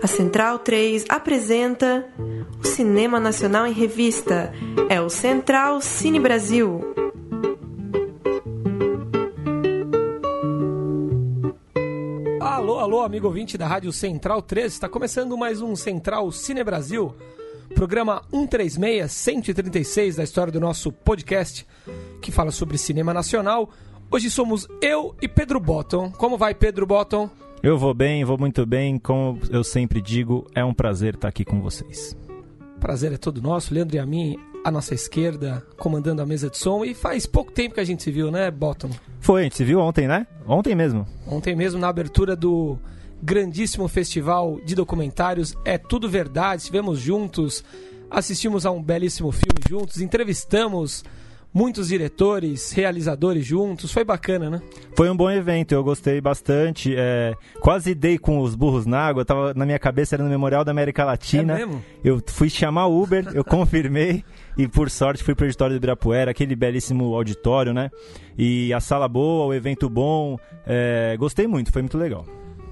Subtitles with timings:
[0.00, 2.06] A Central 3 apresenta
[2.62, 4.52] o Cinema Nacional em Revista.
[4.88, 6.80] É o Central Cine Brasil.
[12.40, 14.72] Alô, alô, amigo ouvinte da Rádio Central 3.
[14.72, 17.12] Está começando mais um Central Cine Brasil.
[17.74, 21.66] Programa 136, 136 da história do nosso podcast,
[22.22, 23.70] que fala sobre cinema nacional.
[24.08, 26.12] Hoje somos eu e Pedro Botton.
[26.12, 27.28] Como vai, Pedro Botton?
[27.60, 28.98] Eu vou bem, vou muito bem.
[28.98, 32.16] Como eu sempre digo, é um prazer estar aqui com vocês.
[32.78, 33.74] Prazer é todo nosso.
[33.74, 36.84] Leandro e a mim, à nossa esquerda, comandando a mesa de som.
[36.84, 38.90] E faz pouco tempo que a gente se viu, né, Bottom?
[39.18, 40.26] Foi, a gente se viu ontem, né?
[40.46, 41.04] Ontem mesmo.
[41.26, 42.78] Ontem mesmo, na abertura do
[43.20, 46.62] grandíssimo festival de documentários É Tudo Verdade.
[46.62, 47.64] Estivemos juntos,
[48.08, 51.04] assistimos a um belíssimo filme juntos, entrevistamos
[51.52, 53.92] muitos diretores, realizadores juntos.
[53.92, 54.62] Foi bacana, né?
[54.96, 56.94] Foi um bom evento, eu gostei bastante.
[56.96, 60.64] É, quase dei com os burros na água, tava na minha cabeça, era no Memorial
[60.64, 61.54] da América Latina.
[61.54, 61.82] É mesmo?
[62.04, 64.24] Eu fui chamar o Uber, eu confirmei
[64.56, 67.90] e por sorte fui pro auditório do Ibirapuera, aquele belíssimo auditório, né?
[68.36, 70.38] E a sala boa, o evento bom.
[70.66, 72.24] É, gostei muito, foi muito legal.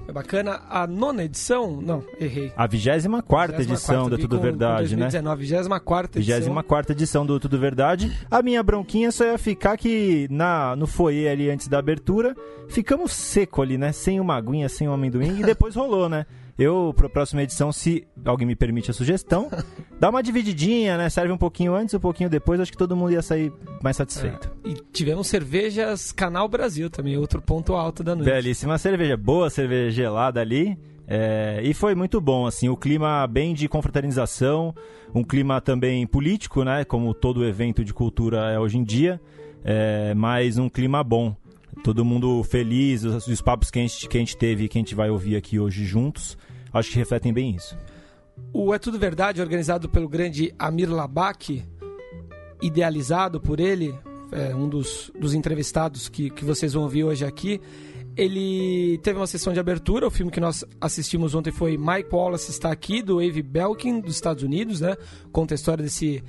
[0.07, 0.61] É bacana.
[0.69, 1.81] A nona edição?
[1.81, 2.51] Não, errei.
[2.55, 5.09] A 24 edição do Tudo Verdade, com né?
[5.09, 6.39] 2019, 24 edição.
[6.39, 8.17] 24 edição do Tudo Verdade.
[8.31, 12.35] A minha bronquinha só ia ficar que na, no foyer ali antes da abertura,
[12.69, 13.91] ficamos seco ali, né?
[13.91, 16.25] Sem uma aguinha, sem um amendoim, e depois rolou, né?
[16.57, 19.49] Eu, pra próxima edição, se alguém me permite a sugestão,
[19.99, 21.07] dá uma divididinha, né?
[21.09, 24.51] Serve um pouquinho antes, um pouquinho depois, acho que todo mundo ia sair mais satisfeito.
[24.65, 28.31] E tivemos cervejas Canal Brasil também, outro ponto alto da noite.
[28.31, 30.77] Belíssima cerveja, boa cerveja gelada ali.
[31.07, 34.73] é, e foi muito bom, assim, o clima bem de confraternização,
[35.13, 36.83] um clima também político, né?
[36.83, 39.21] Como todo evento de cultura é hoje em dia,
[39.63, 41.35] é, mas um clima bom.
[41.83, 44.77] Todo mundo feliz, os, os papos que a, gente, que a gente teve e que
[44.77, 46.37] a gente vai ouvir aqui hoje juntos,
[46.73, 47.77] acho que refletem bem isso.
[48.53, 51.63] O É Tudo Verdade, organizado pelo grande Amir Labak,
[52.61, 53.93] idealizado por ele,
[54.31, 57.61] é, um dos, dos entrevistados que, que vocês vão ouvir hoje aqui.
[58.15, 62.49] Ele teve uma sessão de abertura, o filme que nós assistimos ontem foi Mike Wallace
[62.49, 64.95] Está Aqui, do Avi Belkin, dos Estados Unidos, né?
[65.31, 66.23] Conta a história desse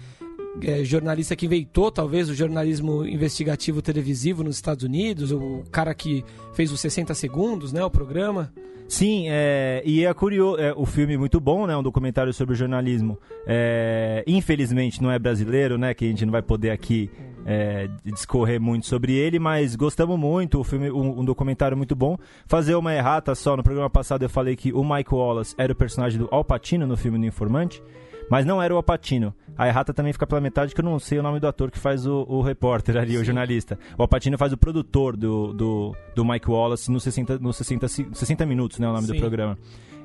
[0.62, 6.24] é, jornalista que inventou, talvez, o jornalismo investigativo televisivo nos Estados Unidos, o cara que
[6.52, 7.84] fez os 60 segundos, né?
[7.84, 8.52] O programa.
[8.88, 11.76] Sim, é, e é curioso, é, o filme é muito bom, né?
[11.76, 13.18] Um documentário sobre jornalismo.
[13.46, 15.92] É, infelizmente não é brasileiro, né?
[15.92, 17.10] Que a gente não vai poder aqui
[17.44, 20.58] é, discorrer muito sobre ele, mas gostamos muito.
[20.58, 22.16] O filme, um, um documentário muito bom.
[22.46, 25.76] Fazer uma errata só, no programa passado eu falei que o Mike Wallace era o
[25.76, 27.82] personagem do Al Pacino no filme do Informante.
[28.30, 29.34] Mas não era o Al Pacino.
[29.56, 31.78] A errata também fica pela metade que eu não sei o nome do ator que
[31.78, 33.78] faz o, o repórter ali, o jornalista.
[33.96, 37.88] O Al Pacino faz o produtor do, do, do Mike Wallace nos 60, nos 60,
[37.88, 38.88] se- 60 minutos, né?
[38.88, 39.14] O nome Sim.
[39.14, 39.58] do programa.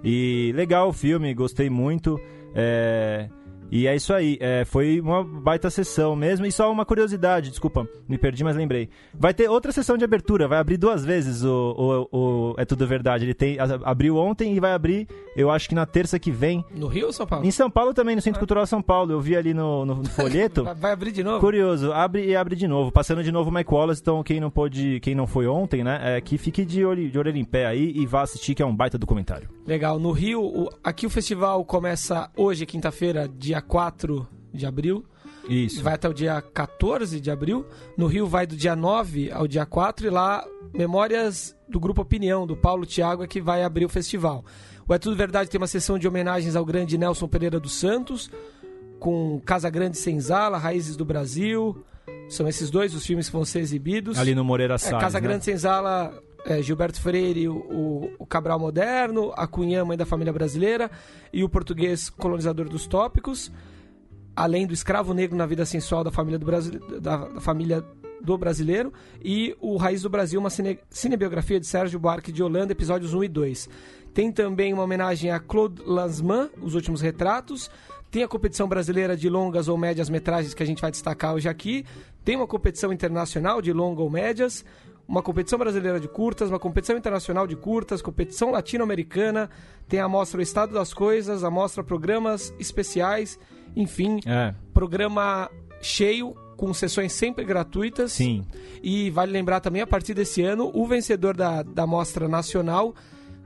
[0.03, 2.19] E legal o filme, gostei muito.
[2.55, 3.29] É,
[3.75, 6.45] E é isso aí, é, foi uma baita sessão mesmo.
[6.45, 8.87] E só uma curiosidade, desculpa, me perdi, mas lembrei.
[9.13, 12.17] Vai ter outra sessão de abertura, vai abrir duas vezes o, o,
[12.51, 13.25] o É Tudo Verdade.
[13.25, 16.63] Ele tem, abriu ontem e vai abrir, eu acho que na terça que vem.
[16.75, 17.43] No Rio ou São Paulo?
[17.45, 19.11] Em São Paulo também, no Centro Cultural São Paulo.
[19.11, 20.63] Eu vi ali no, no folheto.
[20.65, 21.39] Vai- Vai abrir de novo?
[21.39, 24.51] Curioso, abre e abre de novo, passando de novo o Mike Wallace, então quem não
[24.51, 27.65] pôde, quem não foi ontem, né, é, que fique de, olho, de orelha em pé
[27.65, 29.49] aí e vá assistir, que é um baita documentário.
[29.65, 29.97] Legal.
[29.97, 35.05] No Rio, o- aqui o festival começa hoje, quinta-feira, dia 4 de abril.
[35.47, 35.83] Isso.
[35.83, 37.65] Vai até o dia 14 de abril.
[37.97, 42.47] No Rio vai do dia 9 ao dia 4 e lá Memórias do Grupo Opinião,
[42.47, 44.43] do Paulo Thiago, é que vai abrir o festival.
[44.87, 48.29] O É Tudo Verdade tem uma sessão de homenagens ao grande Nelson Pereira dos Santos,
[48.99, 51.83] com Casa Grande Senzala, Raízes do Brasil.
[52.29, 54.17] São esses dois os filmes que vão ser exibidos.
[54.17, 55.27] Ali no Moreira É, Salles, Casa né?
[55.27, 56.13] Grande Senzala,
[56.45, 60.89] é, Gilberto Freire, o, o, Cabral Moderno, a Cunhã, mãe da família brasileira,
[61.31, 63.51] e o português colonizador dos tópicos,
[64.35, 67.83] além do escravo negro na vida sensual da família do, Brasi- da, da família
[68.21, 68.91] do brasileiro,
[69.23, 73.23] e o Raiz do Brasil, uma cine, cinebiografia de Sérgio Buarque de Holanda, episódios 1
[73.23, 73.69] e 2.
[74.13, 77.69] Tem também uma homenagem a Claude Lanzmann, Os Últimos Retratos,
[78.13, 81.49] tem a competição brasileira de longas ou médias metragens que a gente vai destacar hoje
[81.49, 81.83] aqui.
[82.23, 84.63] Tem uma competição internacional de longa ou médias.
[85.07, 89.49] Uma competição brasileira de curtas, uma competição internacional de curtas, competição latino-americana.
[89.87, 93.37] Tem a mostra O Estado das Coisas, a mostra Programas Especiais.
[93.75, 95.49] Enfim, É, programa
[95.81, 98.13] cheio, com sessões sempre gratuitas.
[98.13, 98.45] sim.
[98.81, 102.93] E vale lembrar também, a partir desse ano, o vencedor da, da mostra nacional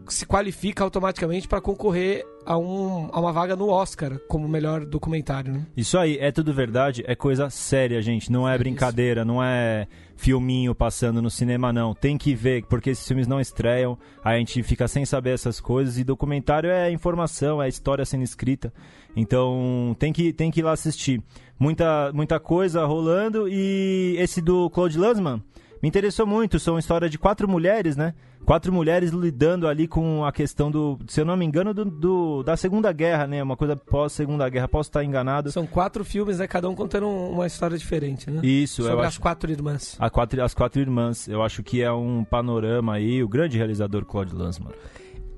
[0.08, 5.54] se qualifica automaticamente para concorrer a, um, a uma vaga no Oscar como melhor documentário.
[5.54, 5.66] Né?
[5.76, 8.32] Isso aí, é tudo verdade, é coisa séria, gente.
[8.32, 9.28] Não é, é brincadeira, isso.
[9.28, 11.94] não é filminho passando no cinema, não.
[11.94, 15.98] Tem que ver, porque esses filmes não estreiam, a gente fica sem saber essas coisas.
[15.98, 18.74] E documentário é informação, é história sendo escrita.
[19.16, 21.22] Então tem que, tem que ir lá assistir.
[21.60, 23.48] Muita, muita coisa rolando.
[23.50, 25.42] E esse do Claude Lanzmann
[25.82, 26.60] me interessou muito.
[26.60, 28.14] São história de quatro mulheres, né?
[28.46, 32.44] Quatro mulheres lidando ali com a questão do, se eu não me engano, do, do
[32.44, 33.44] da Segunda Guerra, né?
[33.44, 34.68] Uma coisa pós-Segunda Guerra.
[34.68, 35.52] Posso estar enganado.
[35.52, 36.48] São quatro filmes, né?
[36.48, 38.40] Cada um contando uma história diferente, né?
[38.44, 38.84] Isso.
[38.84, 39.22] Sobre as acho...
[39.22, 39.98] quatro irmãs.
[40.00, 41.28] A quatro, as quatro irmãs.
[41.28, 43.22] Eu acho que é um panorama aí.
[43.22, 44.74] O grande realizador Claude Lanzmann.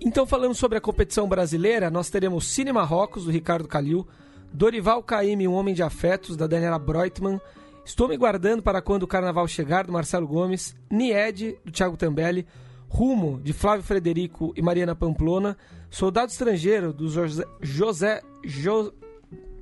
[0.02, 4.08] Então, falando sobre a competição brasileira, nós teremos Cine Marrocos, do Ricardo Calil,
[4.54, 7.42] Dorival Caymmi, Um Homem de Afetos, da Daniela Breutmann,
[7.90, 12.46] Estou me guardando para quando o carnaval chegar, do Marcelo Gomes, Nied, do Thiago Tambelli,
[12.88, 15.58] Rumo, de Flávio Frederico e Mariana Pamplona,
[15.90, 17.44] Soldado Estrangeiro, do José...
[17.60, 18.22] José...
[18.46, 18.94] Jo,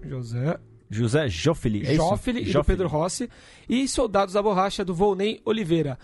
[0.04, 0.60] José...
[0.90, 3.30] José Joffeli, é Joffeli e Pedro Rossi,
[3.68, 5.98] e Soldados da Borracha, do Volney Oliveira.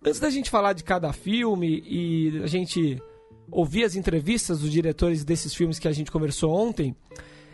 [0.00, 3.02] Antes da gente falar de cada filme e a gente
[3.50, 6.94] ouvir as entrevistas dos diretores desses filmes que a gente conversou ontem,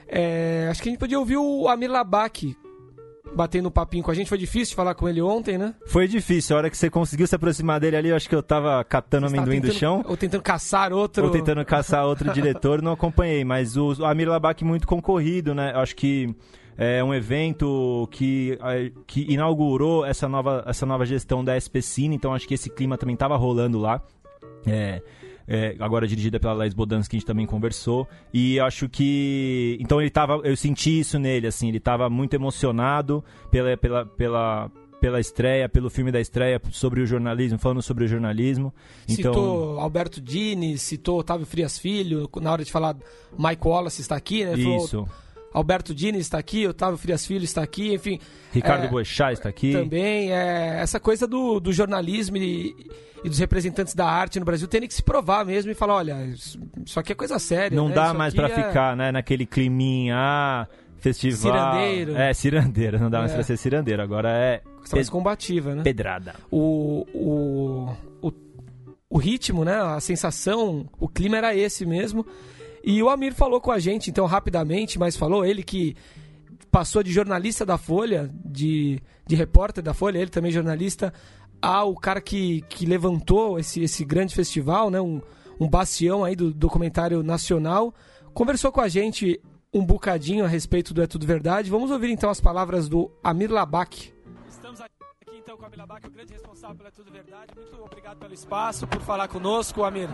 [0.06, 2.54] é, acho que a gente podia ouvir o Amir Labak
[3.34, 4.28] batendo um papinho com a gente.
[4.28, 5.74] Foi difícil falar com ele ontem, né?
[5.86, 6.56] Foi difícil.
[6.56, 9.28] A hora que você conseguiu se aproximar dele ali, eu acho que eu tava catando
[9.28, 10.04] você amendoim tentando, do chão.
[10.06, 11.24] Ou tentando caçar outro.
[11.24, 13.44] Ou tentando caçar outro diretor, não acompanhei.
[13.44, 15.72] Mas o, o Amir Labak muito concorrido, né?
[15.74, 16.34] Eu acho que
[16.76, 18.58] é um evento que,
[19.06, 22.96] que inaugurou essa nova, essa nova gestão da SP Cine, então acho que esse clima
[22.96, 24.02] também estava rolando lá.
[24.66, 25.02] É,
[25.52, 28.06] é, agora dirigida pela Laís Bodans, que a gente também conversou.
[28.32, 29.76] E acho que.
[29.80, 30.40] Então ele tava.
[30.44, 34.70] Eu senti isso nele, assim, ele estava muito emocionado pela, pela, pela,
[35.00, 38.72] pela estreia, pelo filme da estreia sobre o jornalismo, falando sobre o jornalismo.
[39.08, 39.34] Então...
[39.34, 42.96] Citou Alberto Dini, citou Otávio Frias Filho, na hora de falar
[43.36, 44.56] Mike Wallace está aqui, né?
[44.56, 45.08] Falou, Isso.
[45.52, 48.18] Alberto Dini está aqui, Otávio Frias Filho está aqui, enfim.
[48.52, 49.72] Ricardo é, Boechat está aqui.
[49.72, 52.74] Também, é, essa coisa do, do jornalismo e
[53.24, 56.16] e dos representantes da arte no Brasil terem que se provar mesmo e falar, olha,
[56.24, 57.76] isso aqui é coisa séria.
[57.76, 57.94] Não né?
[57.94, 58.54] dá isso mais para é...
[58.54, 60.66] ficar, né, naquele climinha, ah,
[60.98, 61.52] festival.
[61.52, 62.16] Cirandeiro.
[62.16, 63.20] É, cirandeiro, não dá é.
[63.20, 64.02] mais pra ser cirandeiro.
[64.02, 64.62] Agora é.
[64.78, 65.82] Coisa mais combativa, né?
[65.82, 66.34] Pedrada.
[66.50, 68.32] O, o, o,
[69.08, 69.74] o ritmo, né?
[69.74, 72.26] A sensação, o clima era esse mesmo.
[72.82, 75.96] E o Amir falou com a gente, então, rapidamente, mas falou ele que
[76.70, 81.12] passou de jornalista da Folha, de, de repórter da Folha, ele também jornalista,
[81.60, 85.00] ao cara que, que levantou esse, esse grande festival, né?
[85.00, 85.20] Um,
[85.58, 87.94] um bastião aí do documentário nacional.
[88.32, 89.38] Conversou com a gente
[89.72, 91.70] um bocadinho a respeito do É Tudo Verdade.
[91.70, 94.12] Vamos ouvir então as palavras do Amir Labak.
[95.50, 97.50] Então com o Amir Labak, o grande responsável pela É Tudo Verdade.
[97.56, 100.08] Muito obrigado pelo espaço, por falar conosco, Amir.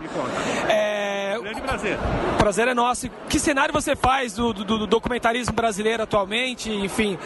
[0.66, 1.38] É...
[1.38, 1.98] Grande prazer.
[2.32, 3.10] O prazer é nosso.
[3.28, 6.70] Que cenário você faz do, do, do documentarismo brasileiro atualmente?
[6.70, 7.18] Enfim,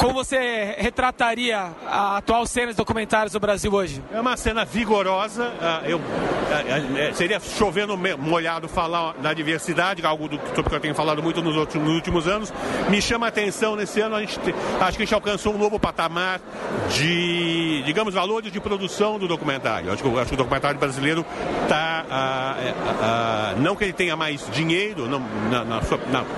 [0.00, 4.02] como você retrataria a atual cena de documentários do Brasil hoje?
[4.10, 5.52] É uma cena vigorosa.
[5.60, 6.00] Ah, eu,
[6.50, 11.22] é, é, seria chovendo molhado falar da diversidade, algo do, sobre que eu tenho falado
[11.22, 12.52] muito nos, outros, nos últimos anos.
[12.88, 14.38] Me chama a atenção nesse ano, a gente,
[14.80, 16.40] acho que a gente alcançou um novo patamar
[16.90, 17.39] de,
[17.84, 19.92] digamos, valores de produção do documentário.
[19.92, 21.24] Acho que, acho que o documentário brasileiro
[21.62, 22.04] está.
[22.10, 22.56] Ah,
[23.02, 25.80] ah, não que ele tenha mais dinheiro na, na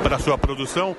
[0.02, 0.96] para sua produção,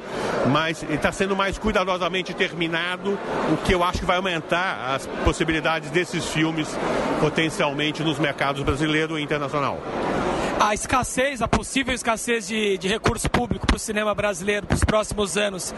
[0.52, 3.18] mas está sendo mais cuidadosamente ter terminado,
[3.52, 6.78] o que eu acho que vai aumentar as possibilidades desses filmes
[7.20, 9.80] potencialmente nos mercados brasileiro e internacional
[10.68, 14.84] a escassez, a possível escassez de, de recurso público para o cinema brasileiro para os
[14.84, 15.76] próximos anos,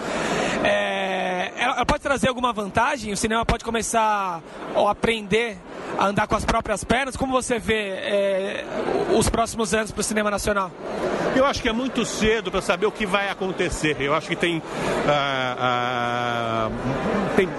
[0.64, 3.12] é, ela, pode trazer alguma vantagem?
[3.12, 4.42] O cinema pode começar
[4.76, 5.58] a aprender
[5.98, 7.16] a andar com as próprias pernas?
[7.16, 8.66] Como você vê é,
[9.18, 10.72] os próximos anos para o cinema nacional?
[11.36, 13.98] Eu acho que é muito cedo para saber o que vai acontecer.
[14.00, 14.62] Eu acho que tem,
[15.08, 16.70] ah, ah,
[17.36, 17.50] tem,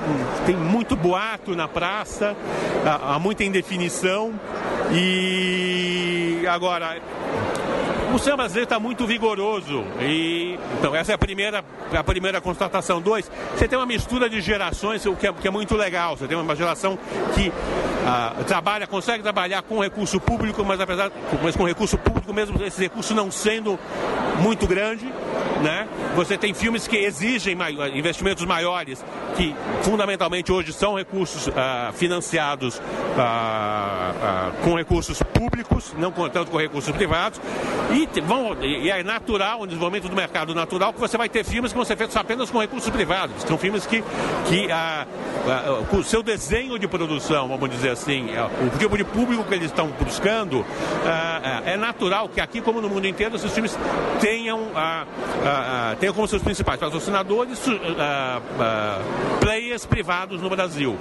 [0.47, 2.37] tem muito boato na praça,
[2.85, 4.33] há muita indefinição
[4.93, 6.97] e agora
[8.15, 9.85] o cinema brasileiro está muito vigoroso.
[10.01, 13.01] E, então, essa é a primeira, a primeira constatação.
[13.01, 16.17] Dois, você tem uma mistura de gerações, o que é, que é muito legal.
[16.17, 16.99] Você tem uma geração
[17.35, 17.53] que
[18.07, 21.11] ah, trabalha, consegue trabalhar com recurso público, mas apesar
[21.43, 23.79] mas com recurso público, mesmo esse recurso não sendo
[24.41, 25.07] muito grande,
[25.63, 25.89] né?
[26.15, 27.57] Você tem filmes que exigem
[27.95, 29.05] investimentos maiores,
[29.37, 32.81] que fundamentalmente hoje são recursos ah, financiados
[33.19, 37.41] ah, com recursos públicos, não com, tanto com recursos privados,
[38.27, 41.77] vão, e é natural, um desenvolvimento do mercado natural, que você vai ter filmes que
[41.77, 43.43] vão ser feitos apenas com recursos privados.
[43.43, 44.03] São filmes que,
[44.49, 45.07] que ah,
[45.49, 49.55] ah, o seu desenho de produção, vamos dizer assim, é, o tipo de público que
[49.55, 50.65] eles estão buscando,
[51.05, 53.79] ah, é, natural que aqui, como no mundo inteiro, esses times
[54.21, 55.07] tenham, ah,
[55.45, 57.61] ah, tenham como seus principais patrocinadores
[59.41, 60.97] players privados no Brasil.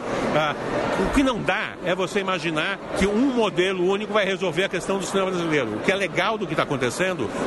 [0.99, 4.99] o que não dá é você imaginar que um modelo único vai resolver a questão
[4.99, 5.75] do cinema brasileiro.
[5.75, 6.84] O que é legal do que está acontecendo,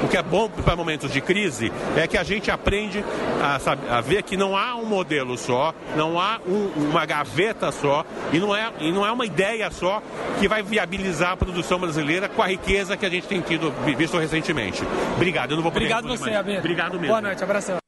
[0.04, 3.04] o que é bom para momentos de crise, é que a gente aprende
[3.42, 7.70] a, saber, a ver que não há um modelo só, não há um, uma gaveta
[7.70, 10.02] só e não, é, e não é uma ideia só
[10.38, 14.18] que vai viabilizar a produção brasileira com a riqueza que a gente tem tido visto
[14.18, 14.82] recentemente.
[15.16, 16.58] Obrigado, eu não vou poder Obrigado você, Abel.
[16.58, 17.08] Obrigado mesmo.
[17.08, 17.78] Boa noite, abração.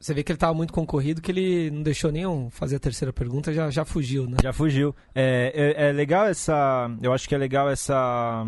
[0.00, 3.12] Você vê que ele estava muito concorrido, que ele não deixou nem fazer a terceira
[3.12, 4.36] pergunta, já, já fugiu, né?
[4.42, 4.94] Já fugiu.
[5.12, 6.88] É, é, é legal essa.
[7.02, 8.46] Eu acho que é legal essa,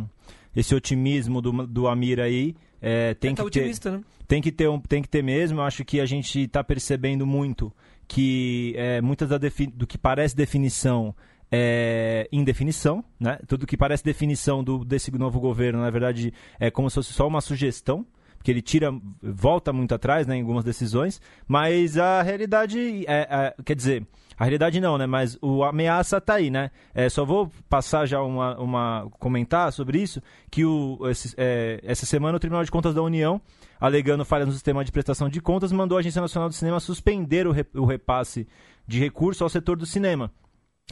[0.55, 2.55] esse otimismo do, do Amir aí.
[2.81, 4.05] É, tem, é, tá que otimista, ter, né?
[4.27, 5.61] tem que ter um, tem que ter mesmo.
[5.61, 7.73] Eu acho que a gente está percebendo muito
[8.09, 9.39] que é, muitas da
[9.75, 11.15] do que parece definição
[11.53, 13.39] é indefinição, né?
[13.47, 17.27] Tudo que parece definição do, desse novo governo, na verdade, é como se fosse só
[17.27, 18.07] uma sugestão
[18.41, 18.91] porque ele tira,
[19.23, 24.07] volta muito atrás né, em algumas decisões, mas a realidade, é, é, quer dizer,
[24.41, 25.07] a realidade não, né?
[25.07, 26.71] Mas o ameaça está aí, né?
[26.95, 32.07] É, só vou passar já uma, uma comentar sobre isso, que o, esse, é, essa
[32.07, 33.39] semana o Tribunal de Contas da União,
[33.79, 37.47] alegando falhas no sistema de prestação de contas, mandou a Agência Nacional do Cinema suspender
[37.47, 38.49] o, re, o repasse
[38.89, 40.33] de recurso ao setor do cinema.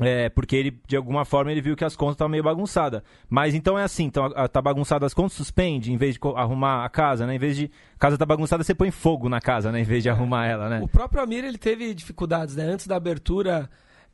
[0.01, 3.03] É, porque ele, de alguma forma, ele viu que as contas estavam meio bagunçadas.
[3.29, 6.89] Mas então é assim, então tá bagunçada as contas, suspende, em vez de arrumar a
[6.89, 7.35] casa, né?
[7.35, 9.81] Em vez de a casa tá bagunçada, você põe fogo na casa, né?
[9.81, 10.81] Em vez de arrumar ela, né?
[10.83, 12.65] O próprio Amir, ele teve dificuldades, né?
[12.65, 13.69] Antes da abertura,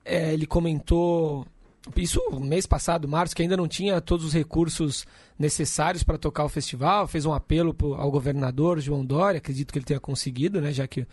[0.05, 1.47] é, ele comentou...
[1.95, 5.07] Isso mês passado, março, que ainda não tinha todos os recursos
[5.39, 7.07] necessários para tocar o festival.
[7.07, 10.73] Fez um apelo pro, ao governador João Dória, acredito que ele tenha conseguido, né?
[10.73, 11.07] Já que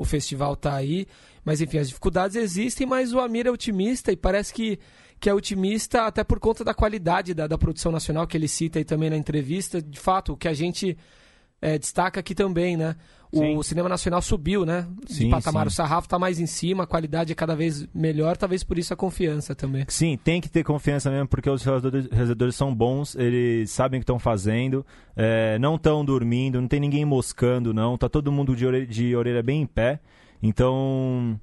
[0.00, 1.06] o festival está aí.
[1.44, 4.78] Mas enfim, as dificuldades existem, mas o Amir é otimista e parece que,
[5.18, 8.78] que é otimista até por conta da qualidade da, da produção nacional que ele cita
[8.78, 9.80] aí também na entrevista.
[9.80, 10.96] De fato, o que a gente
[11.60, 12.96] é, destaca aqui também, né?
[13.32, 13.68] O sim.
[13.70, 14.86] cinema nacional subiu, né?
[15.08, 15.68] De patamar, sim.
[15.68, 18.92] o sarrafo está mais em cima, a qualidade é cada vez melhor, talvez por isso
[18.92, 19.84] a confiança também.
[19.88, 24.04] Sim, tem que ter confiança mesmo, porque os realizadores são bons, eles sabem o que
[24.04, 24.84] estão fazendo,
[25.16, 29.14] é, não estão dormindo, não tem ninguém moscando, não, tá todo mundo de orelha, de
[29.14, 30.00] orelha bem em pé.
[30.42, 31.38] Então,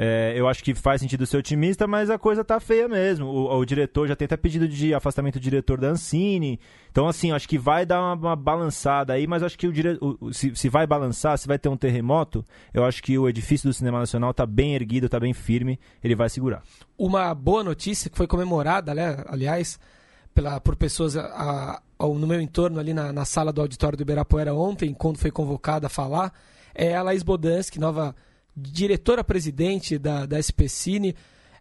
[0.00, 3.26] é, eu acho que faz sentido ser otimista, mas a coisa tá feia mesmo.
[3.26, 6.60] O, o, diretor já tem até pedido de afastamento do diretor da Ancine.
[6.88, 9.98] Então, assim, acho que vai dar uma, uma balançada aí, mas acho que o, dire...
[10.00, 13.68] o se, se, vai balançar, se vai ter um terremoto, eu acho que o edifício
[13.68, 16.62] do Cinema Nacional tá bem erguido, tá bem firme, ele vai segurar.
[16.96, 19.80] Uma boa notícia que foi comemorada, né, aliás,
[20.32, 24.02] pela, por pessoas a, a, no meu entorno ali na, na sala do auditório do
[24.02, 26.32] Ibirapuera ontem, quando foi convocada a falar,
[26.72, 28.14] é a Laís Bodansky, nova
[28.58, 31.14] diretora-presidente da, da SPCine,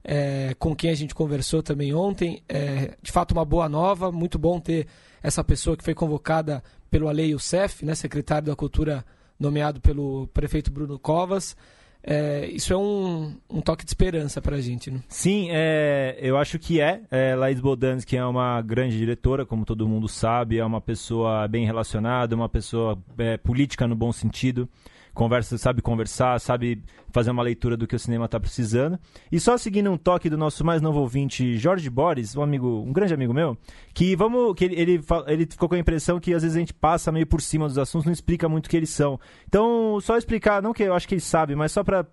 [0.03, 2.41] é, com quem a gente conversou também ontem.
[2.47, 4.87] É, de fato, uma boa nova, muito bom ter
[5.21, 9.05] essa pessoa que foi convocada pelo Ale Youssef, né, secretário da Cultura,
[9.39, 11.55] nomeado pelo prefeito Bruno Covas.
[12.01, 14.89] É, isso é um, um, toque de esperança para a gente.
[14.89, 15.01] Né?
[15.09, 17.01] Sim, é, eu acho que é.
[17.11, 21.45] é Laís Bodanes, que é uma grande diretora, como todo mundo sabe, é uma pessoa
[21.49, 24.69] bem relacionada, uma pessoa é, política no bom sentido
[25.17, 28.99] conversa, sabe conversar, sabe fazer uma leitura do que o cinema está precisando.
[29.31, 32.93] E só seguindo um toque do nosso mais novo ouvinte, Jorge Boris, um amigo, um
[32.93, 33.57] grande amigo meu,
[33.95, 36.73] que vamos, que ele, ele, ele ficou com a impressão que às vezes a gente
[36.73, 39.19] passa meio por cima dos assuntos, não explica muito o que eles são.
[39.47, 42.05] Então, só explicar, não que eu acho que ele sabe, mas só para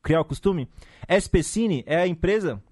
[0.00, 0.68] criar o costume,
[1.08, 2.62] SPCine é a empresa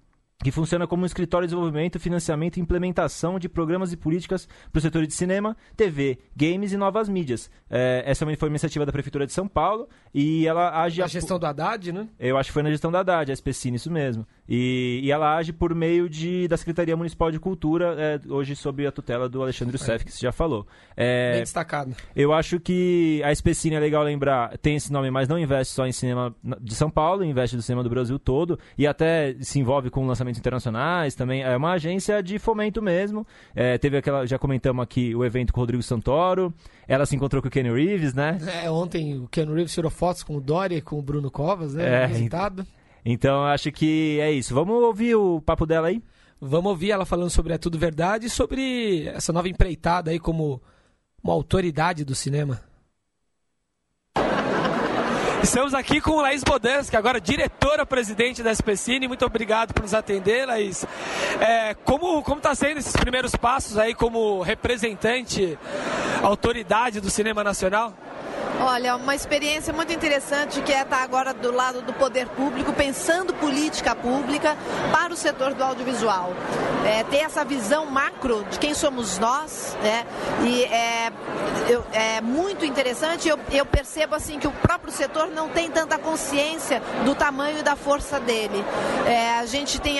[0.43, 4.79] que funciona como um escritório de desenvolvimento, financiamento e implementação de programas e políticas para
[4.79, 7.49] o setor de cinema, TV, games e novas mídias.
[7.69, 10.99] É, essa foi uma iniciativa da Prefeitura de São Paulo e ela age...
[11.01, 12.07] Na gestão do Haddad, né?
[12.19, 14.27] Eu acho que foi na gestão do Haddad, a SPCine, isso mesmo.
[14.47, 18.85] E, e, ela age por meio de, da Secretaria Municipal de Cultura, é, hoje sob
[18.85, 19.97] a tutela do Alexandre é.
[19.99, 20.67] que você já falou.
[20.95, 21.95] É, Bem destacado.
[22.15, 25.87] Eu acho que a SPCine, é legal lembrar, tem esse nome, mas não investe só
[25.87, 29.89] em cinema de São Paulo, investe no cinema do Brasil todo e até se envolve
[29.89, 31.43] com lançamento lançamentos internacionais também.
[31.43, 33.25] É uma agência de fomento mesmo.
[33.55, 36.53] É, teve aquela, já comentamos aqui, o evento com o Rodrigo Santoro.
[36.87, 38.37] Ela se encontrou com o Kenny Reeves, né?
[38.63, 41.73] É, ontem o Kenny Reeves tirou fotos com o Dória e com o Bruno Covas,
[41.73, 42.03] né?
[42.03, 42.65] É, visitado.
[43.05, 44.55] Então acho que é isso.
[44.55, 46.01] Vamos ouvir o papo dela aí?
[46.41, 50.61] Vamos ouvir ela falando sobre É Tudo Verdade e sobre essa nova empreitada aí como
[51.23, 52.61] uma autoridade do cinema.
[55.43, 59.07] Estamos aqui com Laís Bodansky, agora diretora-presidente da SPCine.
[59.07, 60.83] Muito obrigado por nos atender, Laís.
[61.39, 65.57] É, como está sendo esses primeiros passos aí como representante,
[66.23, 67.95] autoridade do cinema nacional?
[68.61, 73.33] Olha, uma experiência muito interessante que é estar agora do lado do poder público, pensando
[73.33, 74.55] política pública
[74.91, 76.33] para o setor do audiovisual.
[76.85, 80.05] É, ter essa visão macro de quem somos nós, né?
[80.43, 81.11] E é,
[81.67, 83.27] eu, é muito interessante.
[83.27, 87.63] Eu, eu percebo assim que o próprio setor não tem tanta consciência do tamanho e
[87.63, 88.63] da força dele.
[89.05, 89.97] É, a gente tem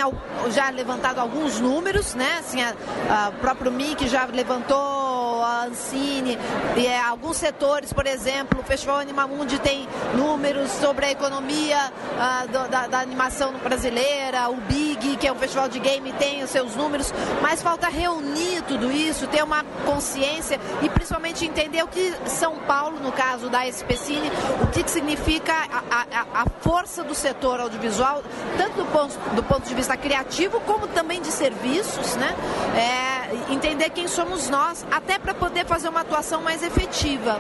[0.52, 2.38] já levantado alguns números, né?
[2.40, 2.74] Assim, a,
[3.10, 6.38] a, o próprio MIC já levantou a Ancine,
[6.78, 12.70] é, alguns setores, por exemplo, o Festival Animamundi tem números sobre a economia uh, do,
[12.70, 16.76] da, da, animação brasileira, o Big, que é um festival de game, tem os seus
[16.76, 22.58] números, mas falta reunir tudo isso, ter uma consciência e principalmente entender o que São
[22.60, 27.60] Paulo, no caso da SPCine, o que, que significa a, a, a, força do setor
[27.60, 28.24] audiovisual,
[28.58, 32.36] tanto do ponto, do ponto de vista criativo como também de serviços, né?
[32.76, 37.40] É, entender quem somos nós, até para poder fazer uma atuação mais efetiva.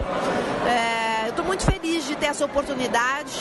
[0.67, 3.32] É, eu estou muito feliz de ter essa oportunidade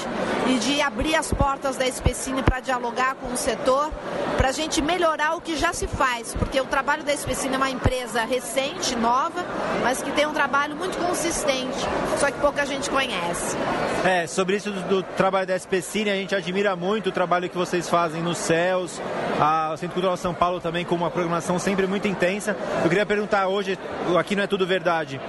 [0.49, 3.91] e de abrir as portas da Especine para dialogar com o setor,
[4.39, 7.57] para a gente melhorar o que já se faz, porque o trabalho da Especine é
[7.59, 9.45] uma empresa recente, nova,
[9.83, 11.79] mas que tem um trabalho muito consistente,
[12.19, 13.57] só que pouca gente conhece.
[14.03, 17.57] É, sobre isso do, do trabalho da Especine, a gente admira muito o trabalho que
[17.57, 19.01] vocês fazem nos céus,
[19.39, 22.57] a, Centro Cultural São Paulo também com uma programação sempre muito intensa.
[22.83, 23.79] Eu queria perguntar hoje,
[24.19, 25.21] aqui não é tudo verdade,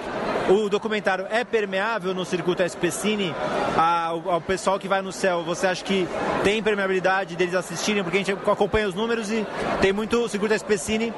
[0.50, 3.34] o documentário é permeável no circuito SPCine
[3.76, 5.44] ao, ao pessoal que vai no céu?
[5.44, 6.08] Você acha que
[6.44, 8.04] tem permeabilidade deles assistirem?
[8.04, 9.46] Porque a gente acompanha os números e
[9.82, 11.14] tem muito o circuito SPCine.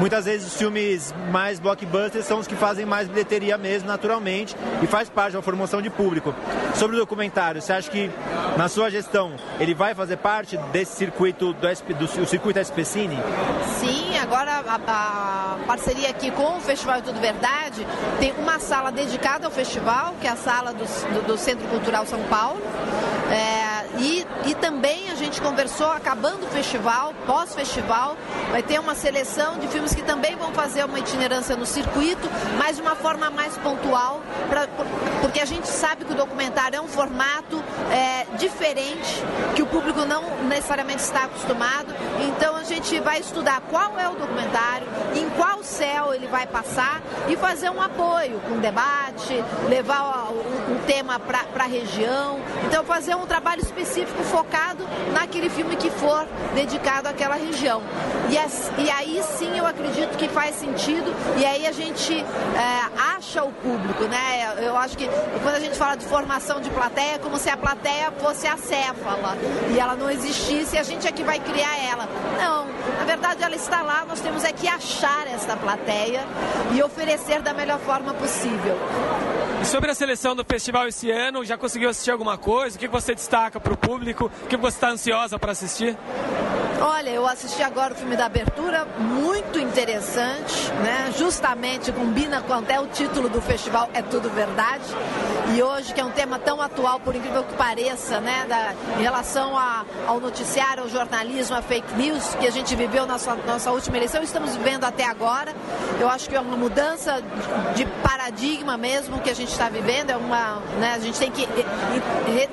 [0.00, 4.86] Muitas vezes os filmes mais blockbusters são os que fazem mais bilheteria mesmo, naturalmente, e
[4.86, 6.34] faz parte da formação de público.
[6.74, 8.10] Sobre o documentário, você acha que
[8.56, 13.16] na sua gestão ele vai fazer parte desse circuito do, SP, do, do circuito SPCine?
[13.78, 17.86] Sim, agora a, a parceria aqui com o Festival Tudo Verdade
[18.18, 22.06] tem uma sala dedicada ao festival, que é a sala do, do, do Centro Cultural
[22.06, 22.58] São Paulo.
[23.30, 23.71] É,
[24.02, 28.16] e, e também a gente conversou, acabando o festival, pós-festival,
[28.50, 32.28] vai ter uma seleção de filmes que também vão fazer uma itinerância no circuito,
[32.58, 34.66] mas de uma forma mais pontual, pra,
[35.20, 39.22] porque a gente sabe que o documentário é um formato é, diferente,
[39.54, 41.94] que o público não necessariamente está acostumado.
[42.26, 47.00] Então a gente vai estudar qual é o documentário, em qual céu ele vai passar
[47.28, 52.40] e fazer um apoio com debate, levar o tema para a região.
[52.66, 53.91] Então fazer um trabalho específico
[54.30, 57.82] focado naquele filme que for dedicado àquela região.
[58.30, 63.16] E, as, e aí sim eu acredito que faz sentido e aí a gente é,
[63.16, 64.54] acha o público, né?
[64.58, 65.08] Eu acho que
[65.42, 69.36] quando a gente fala de formação de plateia, é como se a plateia fosse acéfala
[69.74, 72.08] e ela não existisse e a gente é que vai criar ela.
[72.38, 72.66] Não,
[72.98, 76.24] na verdade ela está lá, nós temos é que achar essa plateia
[76.74, 78.78] e oferecer da melhor forma possível.
[79.62, 82.76] E sobre a seleção do festival esse ano, já conseguiu assistir alguma coisa?
[82.76, 84.30] O que você destaca para o público?
[84.44, 85.96] O que você está ansiosa para assistir?
[86.84, 91.12] Olha, eu assisti agora o filme da abertura, muito interessante, né?
[91.16, 94.82] Justamente combina com até o título do festival, É Tudo Verdade.
[95.54, 98.46] E hoje, que é um tema tão atual, por incrível que pareça, né?
[98.48, 103.06] Da, em relação a, ao noticiário, ao jornalismo, a fake news, que a gente viveu
[103.06, 105.54] na nossa, nossa última eleição, estamos vivendo até agora.
[106.00, 107.22] Eu acho que é uma mudança
[107.76, 110.94] de paradigma mesmo que a gente está vivendo, é uma, né?
[110.94, 112.48] A gente tem que re,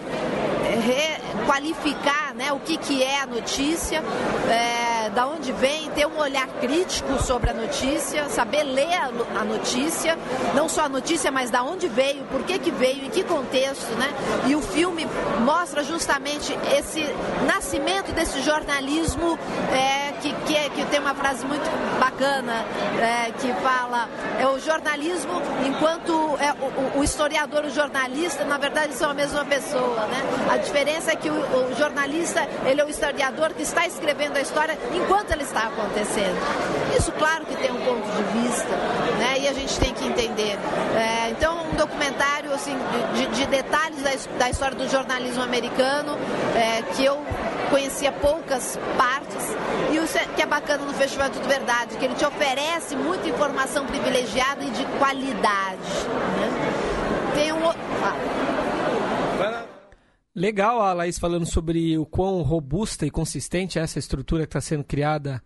[0.90, 4.04] requalificar né, o que, que é a notícia,
[4.50, 9.44] é, da onde vem, ter um olhar crítico sobre a notícia, saber ler a, a,
[9.44, 10.18] notícia,
[10.54, 13.92] não só a notícia, mas da onde veio, por que, que veio, em que contexto,
[13.96, 14.10] né?
[14.48, 15.08] E o filme
[15.42, 17.06] mostra justamente esse
[17.46, 19.38] nascimento desse jornalismo
[19.74, 21.70] é, que, que, é, que, tem uma frase muito
[22.00, 22.66] bacana
[23.00, 26.52] é, que fala é o jornalismo enquanto é,
[26.96, 30.22] o, o historiador o jornalista na verdade são a mesma pessoa, né?
[30.50, 34.42] A diferença é que o, o, jornalista, ele é o historiador que está escrevendo a
[34.42, 36.38] história enquanto ela está acontecendo.
[36.98, 38.76] Isso, claro, que tem um ponto de vista,
[39.18, 39.40] né?
[39.40, 40.58] E a gente tem que entender.
[40.96, 42.76] É, então, um documentário assim,
[43.14, 46.18] de, de detalhes da, da, história do jornalismo americano,
[46.56, 47.18] é, que eu
[47.70, 49.56] conhecia poucas partes,
[49.92, 53.28] e o que é bacana no Festival é Tudo Verdade, que ele te oferece muita
[53.28, 56.08] informação privilegiada e de qualidade.
[56.38, 57.34] Né?
[57.36, 57.70] Tem um.
[57.70, 58.49] Ah.
[60.40, 64.62] Legal a Laís falando sobre o quão robusta e consistente é essa estrutura que está
[64.62, 65.44] sendo criada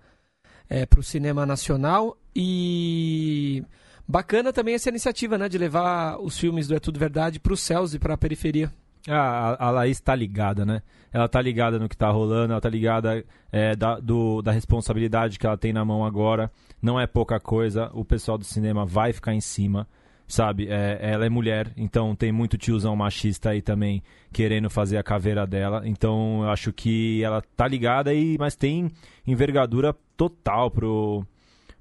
[0.69, 2.15] é, para o cinema nacional.
[2.36, 3.63] E
[4.08, 7.60] bacana também essa iniciativa né, de levar os filmes do É Tudo Verdade para os
[7.60, 8.71] céus e para a periferia.
[9.10, 10.84] Ah, a, a Laís está ligada, né?
[11.12, 15.39] Ela está ligada no que está rolando, ela está ligada é, da, do, da responsabilidade
[15.39, 16.51] que ela tem na mão agora.
[16.79, 19.88] Não é pouca coisa, o pessoal do cinema vai ficar em cima
[20.33, 20.67] sabe?
[20.67, 25.45] É, ela é mulher, então tem muito tiozão machista aí também querendo fazer a caveira
[25.45, 25.83] dela.
[25.85, 28.89] Então eu acho que ela tá ligada aí, mas tem
[29.27, 31.23] envergadura total pro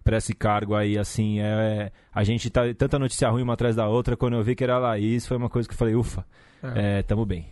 [0.05, 3.89] para esse cargo aí, assim, é, a gente tá tanta notícia ruim uma atrás da
[3.89, 6.27] outra, quando eu vi que era a Laís, foi uma coisa que eu falei, ufa,
[6.61, 6.99] é.
[6.99, 7.47] É, tamo bem.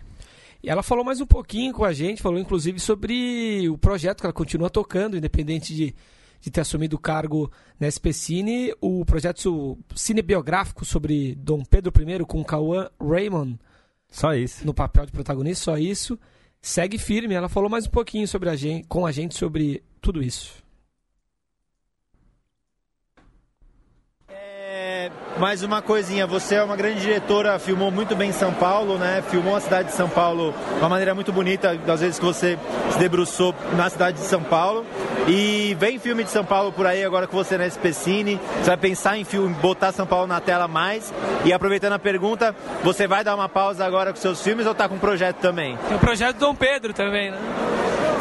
[0.60, 4.26] E ela falou mais um pouquinho com a gente, falou inclusive sobre o projeto que
[4.26, 5.94] ela continua tocando, independente de
[6.40, 12.42] de ter assumido o cargo na SPCine, o projeto cinebiográfico sobre Dom Pedro I com
[12.44, 13.58] Cauã Raymond.
[14.08, 14.66] Só isso.
[14.66, 16.18] No papel de protagonista, só isso.
[16.60, 17.34] Segue firme.
[17.34, 20.62] Ela falou mais um pouquinho sobre a gente, com a gente sobre tudo isso.
[25.40, 29.24] Mais uma coisinha, você é uma grande diretora, filmou muito bem São Paulo, né?
[29.30, 32.58] Filmou a cidade de São Paulo de uma maneira muito bonita, das vezes que você
[32.90, 34.84] se debruçou na cidade de São Paulo.
[35.26, 38.38] E vem filme de São Paulo por aí agora que você na SPCine.
[38.58, 41.10] Você vai pensar em filme, botar São Paulo na tela mais.
[41.42, 44.90] E aproveitando a pergunta, você vai dar uma pausa agora com seus filmes ou tá
[44.90, 45.78] com um projeto também?
[45.88, 47.38] Tem o projeto Dom Pedro também, né?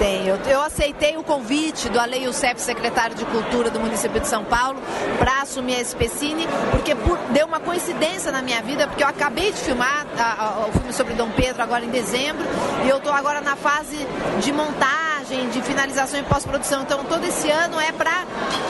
[0.02, 4.46] Eu, eu aceitei o convite do Ale Youssef, secretário de Cultura do município de São
[4.46, 4.80] Paulo,
[5.18, 9.52] para assumir a SPCine, porque por, deu uma coincidência na minha vida, porque eu acabei
[9.52, 12.46] de filmar a, a, o filme sobre Dom Pedro agora em dezembro,
[12.86, 13.98] e eu estou agora na fase
[14.40, 16.84] de montagem, de finalização e pós-produção.
[16.84, 18.24] Então todo esse ano é para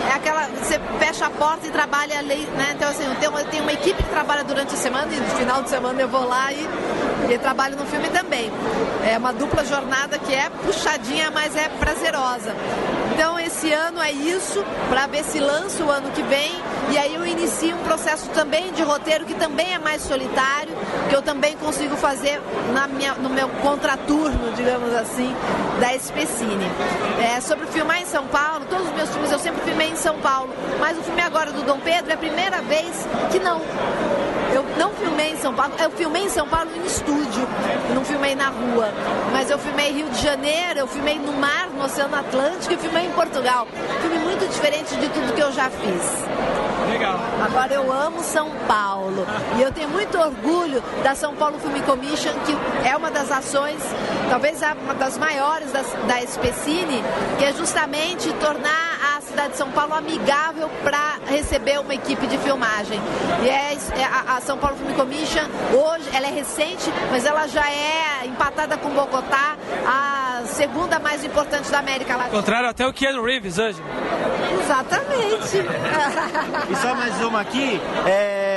[0.09, 2.73] é aquela você fecha a porta e trabalha lei, né?
[2.75, 5.29] Então assim, eu tenho, eu tenho uma equipe que trabalha durante a semana e no
[5.35, 6.67] final de semana eu vou lá e,
[7.29, 8.51] e trabalho no filme também.
[9.05, 12.55] É uma dupla jornada que é puxadinha mas é prazerosa.
[13.13, 16.51] Então esse ano é isso, para ver se lança o ano que vem.
[16.91, 20.73] E aí eu inicio um processo também de roteiro que também é mais solitário,
[21.09, 22.41] que eu também consigo fazer
[22.73, 25.35] na minha, no meu contraturno, digamos assim,
[25.81, 26.65] da SPCine.
[27.21, 30.17] É, sobre filmar em São Paulo, todos os meus filmes eu sempre filmei em São
[30.19, 33.61] Paulo, mas o filme agora do Dom Pedro é a primeira vez que não.
[34.53, 37.47] Eu não filmei em São Paulo, eu filmei em São Paulo em estúdio,
[37.93, 38.89] não filmei na rua.
[39.31, 43.05] Mas eu filmei Rio de Janeiro, eu filmei no mar, no Oceano Atlântico e filmei
[43.05, 43.67] em Portugal.
[44.01, 46.89] Filme muito diferente de tudo que eu já fiz.
[46.89, 47.19] Legal.
[47.45, 49.25] Agora eu amo São Paulo.
[49.57, 53.79] E eu tenho muito orgulho da São Paulo Film Commission, que é uma das ações,
[54.29, 57.03] talvez uma das maiores das, da Especine,
[57.37, 58.88] que é justamente tornar
[59.19, 62.99] a cidade de São Paulo amigável para receber uma equipe de filmagem.
[63.43, 67.45] E é, é a, a, São Paulo Film Commission, hoje, ela é recente, mas ela
[67.47, 72.37] já é empatada com Bogotá, a segunda mais importante da América Latina.
[72.37, 73.83] Contrário até o Keanu Reeves hoje.
[74.63, 75.57] Exatamente.
[76.71, 78.48] e só mais uma aqui, é,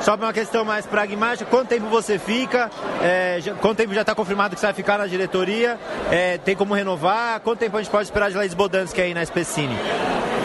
[0.00, 2.70] só uma questão mais pragmática, quanto tempo você fica?
[3.02, 5.78] É, já, quanto tempo já está confirmado que você vai ficar na diretoria?
[6.10, 7.40] É, tem como renovar?
[7.40, 9.76] Quanto tempo a gente pode esperar de Laís Bodansky aí na Especine?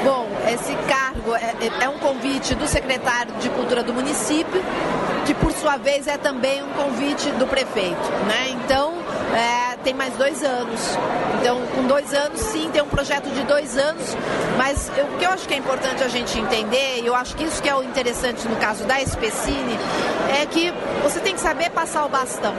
[0.04, 4.62] Bom, esse cargo é, é, um convite do secretário de Cultura do município,
[5.26, 8.50] que por sua vez é também um convite do prefeito, né?
[8.50, 8.93] Então,
[9.34, 10.80] é, tem mais dois anos.
[11.39, 14.15] Então, com dois anos, sim, tem um projeto de dois anos,
[14.58, 17.36] mas eu, o que eu acho que é importante a gente entender, e eu acho
[17.36, 19.78] que isso que é o interessante no caso da Especine,
[20.41, 22.54] é que você tem que saber passar o bastão.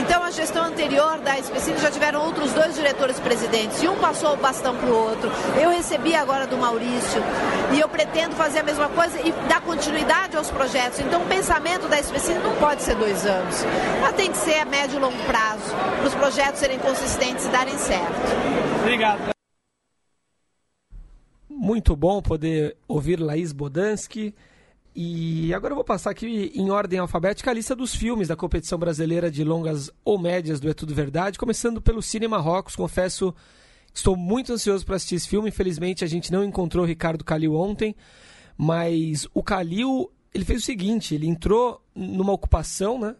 [0.00, 4.32] Então, a gestão anterior da Especine já tiveram outros dois diretores presidentes, e um passou
[4.32, 5.30] o bastão para o outro.
[5.60, 7.22] Eu recebi agora do Maurício,
[7.74, 11.00] e eu pretendo fazer a mesma coisa e dar continuidade aos projetos.
[11.00, 13.62] Então, o pensamento da Especine não pode ser dois anos,
[13.98, 17.48] ela tem que ser a médio e longo prazo, para os projetos serem consistentes e
[17.50, 18.80] darem certo.
[18.80, 19.30] Obrigado.
[21.48, 24.34] Muito bom poder ouvir Laís Bodansky.
[24.94, 28.78] E agora eu vou passar aqui em ordem alfabética a lista dos filmes da competição
[28.78, 32.74] brasileira de longas ou médias do É Tudo Verdade, começando pelo Cinema Rocks.
[32.74, 33.32] Confesso
[33.92, 35.48] que estou muito ansioso para assistir esse filme.
[35.48, 37.94] Infelizmente a gente não encontrou Ricardo Calil ontem,
[38.56, 43.14] mas o Calil ele fez o seguinte: ele entrou numa ocupação, né?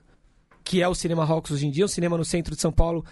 [0.64, 3.04] que é o Cinema Rocks hoje em dia, um cinema no centro de São Paulo,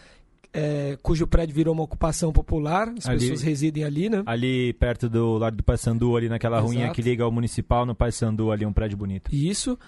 [0.52, 4.22] é, cujo prédio virou uma ocupação popular, as ali, pessoas residem ali, né?
[4.26, 6.72] Ali perto do lado do Paysandu, ali naquela Exato.
[6.72, 9.34] ruinha que liga ao municipal, no Paysandu, ali um prédio bonito.
[9.34, 9.78] Isso.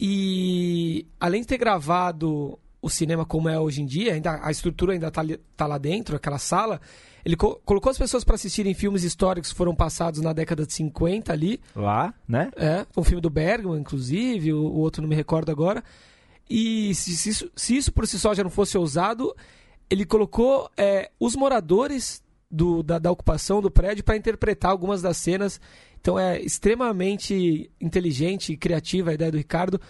[0.00, 4.92] E além de ter gravado o cinema como é hoje em dia, ainda, a estrutura
[4.92, 5.22] ainda está
[5.56, 6.80] tá lá dentro, aquela sala,
[7.24, 10.72] ele co colocou as pessoas para assistirem filmes históricos que foram passados na década de
[10.72, 11.60] 50 ali.
[11.74, 12.50] Lá, né?
[12.56, 15.82] É, um filme do Bergman, inclusive, o, o outro não me recordo agora.
[16.48, 19.34] E se, se, isso, se isso por si só já não fosse ousado,
[19.90, 25.16] ele colocou é, os moradores do, da, da, ocupação do prédio para interpretar algumas das
[25.16, 25.60] cenas.
[26.00, 29.80] Então é extremamente inteligente e criativa a ideia do Ricardo.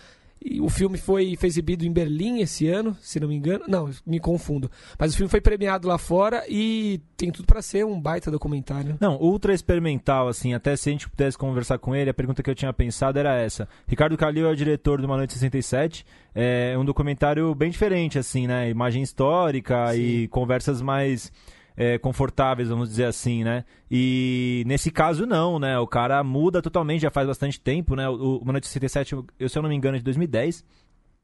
[0.51, 3.65] E o filme foi, foi exibido em Berlim esse ano, se não me engano.
[3.69, 4.71] Não, me confundo.
[4.99, 8.97] Mas o filme foi premiado lá fora e tem tudo para ser um baita documentário.
[9.01, 10.55] Não, ultra experimental, assim.
[10.55, 13.35] Até se a gente pudesse conversar com ele, a pergunta que eu tinha pensado era
[13.35, 13.69] essa.
[13.87, 16.07] Ricardo Calil é o diretor do Uma Noite 67.
[16.35, 18.71] É um documentário bem diferente, assim, né?
[18.71, 20.01] Imagem histórica Sim.
[20.01, 21.31] e conversas mais
[21.79, 23.64] é, confortáveis, vamos dizer assim, né?
[23.88, 25.79] E nesse caso não, né?
[25.79, 28.09] O cara muda totalmente, já faz bastante tempo, né?
[28.09, 30.64] O, o Noite 67, eu, se eu não me engano, é de 2010,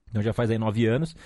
[0.08, 1.16] então já faz aí nove anos.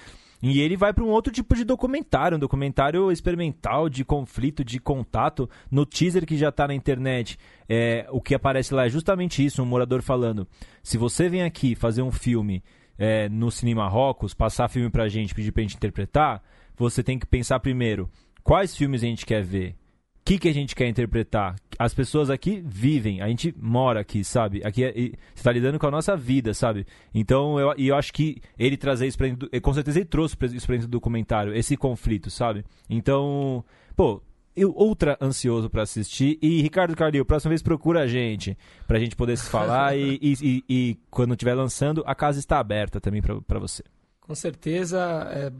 [0.43, 4.79] E ele vai para um outro tipo de documentário, um documentário experimental de conflito, de
[4.81, 5.51] contato.
[5.71, 7.38] No teaser que já está na internet,
[7.69, 10.49] é, o que aparece lá é justamente isso: um morador falando.
[10.83, 12.62] Se você vem aqui fazer um filme
[12.97, 16.43] é, no Cinema Rocos, passar filme pra gente, pedir pra gente interpretar,
[16.79, 18.09] você tem que pensar primeiro
[18.49, 21.57] quais filmes a gente quer ver, o que, que a gente quer interpretar.
[21.79, 24.63] As pessoas aqui vivem, a gente mora aqui, sabe?
[24.65, 26.87] Aqui é, você está lidando com a nossa vida, sabe?
[27.15, 30.67] Então, eu, eu acho que ele trazer isso pra dentro, com certeza ele trouxe isso
[30.67, 32.65] pra dentro do documentário, esse conflito, sabe?
[32.89, 33.63] Então,
[33.95, 34.23] pô,
[34.57, 36.39] eu ultra ansioso para assistir.
[36.41, 38.57] E Ricardo Carlil, próxima vez procura a gente,
[38.87, 39.95] pra gente poder se falar.
[39.95, 43.85] e, e, e, e, quando estiver lançando, a casa está aberta também para você.
[44.21, 44.99] Com certeza,
[45.33, 45.53] é,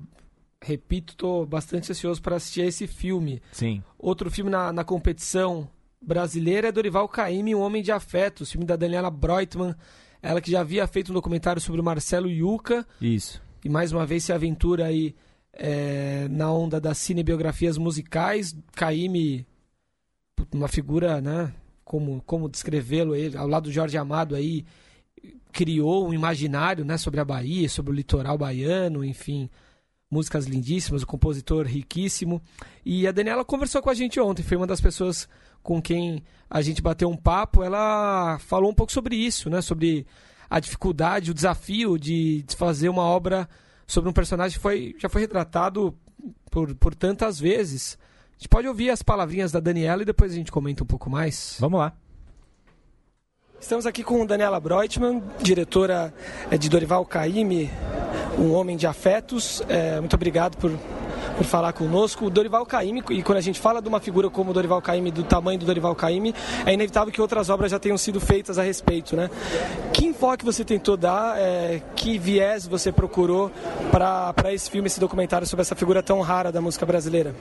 [0.63, 3.41] repito, estou bastante ansioso para assistir esse filme.
[3.53, 3.83] Sim.
[3.99, 5.69] Outro filme na, na competição
[6.01, 9.75] brasileira é Dorival Caymmi, Um Homem de Afeto, o filme da Daniela Breutmann,
[10.23, 12.87] ela que já havia feito um documentário sobre o Marcelo Yuca.
[13.01, 13.43] Isso.
[13.65, 15.15] E mais uma vez se aventura aí
[15.53, 18.57] é, na onda das cinebiografias musicais.
[18.75, 19.47] Caymmi,
[20.53, 21.53] uma figura, né?
[21.85, 24.65] Como, como descrevê-lo, ele, ao lado do Jorge Amado aí,
[25.53, 29.49] criou um imaginário né, sobre a Bahia, sobre o litoral baiano, enfim
[30.11, 32.43] músicas lindíssimas, o compositor riquíssimo.
[32.85, 35.29] E a Daniela conversou com a gente ontem, foi uma das pessoas
[35.63, 37.63] com quem a gente bateu um papo.
[37.63, 39.61] Ela falou um pouco sobre isso, né?
[39.61, 40.07] Sobre
[40.49, 43.49] a dificuldade, o desafio de, fazer uma obra
[43.87, 45.95] sobre um personagem que foi, já foi retratado
[46.51, 47.99] por, por tantas vezes.
[48.33, 51.11] A gente pode ouvir as palavrinhas da Daniela e depois a gente comenta um pouco
[51.11, 51.57] mais.
[51.61, 51.93] Vamos lá.
[53.61, 56.15] Estamos aqui com Daniela Breutmann, diretora
[56.49, 57.69] eh, de Dorival Caymmi,
[58.39, 59.63] um homem de afetos.
[59.69, 60.71] É, muito obrigado por,
[61.37, 62.27] por falar conosco.
[62.27, 65.11] O Dorival Caymmi, e quando a gente fala de uma figura como o Dorival Caymmi,
[65.11, 68.63] do tamanho do Dorival Caymmi, é inevitável que outras obras já tenham sido feitas a
[68.63, 69.29] respeito, né?
[69.93, 73.51] Que enfoque você tentou dar, é, que viés você procurou
[73.91, 77.35] para esse filme, esse documentário sobre essa figura tão rara da música brasileira?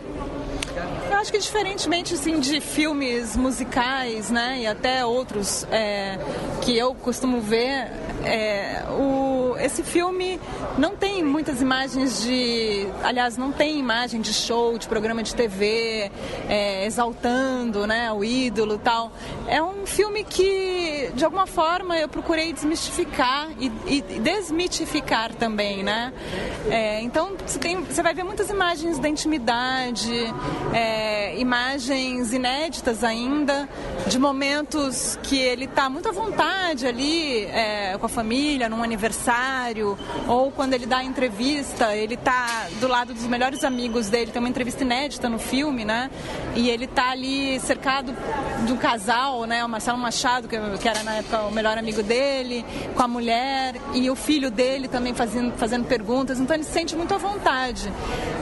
[1.28, 6.18] Acho que diferentemente assim, de filmes musicais, né, e até outros é,
[6.62, 7.92] que eu costumo ver,
[8.24, 10.40] é, o, esse filme
[10.78, 12.88] não tem muitas imagens de.
[13.04, 16.12] Aliás, não tem imagem de show, de programa de TV,
[16.48, 19.12] é, exaltando né, o ídolo tal.
[19.48, 26.13] É um filme que, de alguma forma, eu procurei desmistificar e, e desmitificar também, né?
[26.70, 30.34] É, então, você, você vai ver muitas imagens da intimidade,
[30.74, 33.68] é, imagens inéditas ainda,
[34.08, 39.98] de momentos que ele está muito à vontade ali, é, com a família, num aniversário,
[40.28, 44.50] ou quando ele dá entrevista, ele está do lado dos melhores amigos dele, tem uma
[44.50, 46.10] entrevista inédita no filme, né?
[46.56, 48.16] E ele está ali cercado
[48.68, 49.63] do casal, né?
[49.63, 50.56] O Marcelo Machado, que,
[50.88, 55.13] era na época o melhor amigo dele, com a mulher, e o filho dele também
[55.13, 57.92] fazendo, fazendo perguntas, então ele se sente muito à vontade.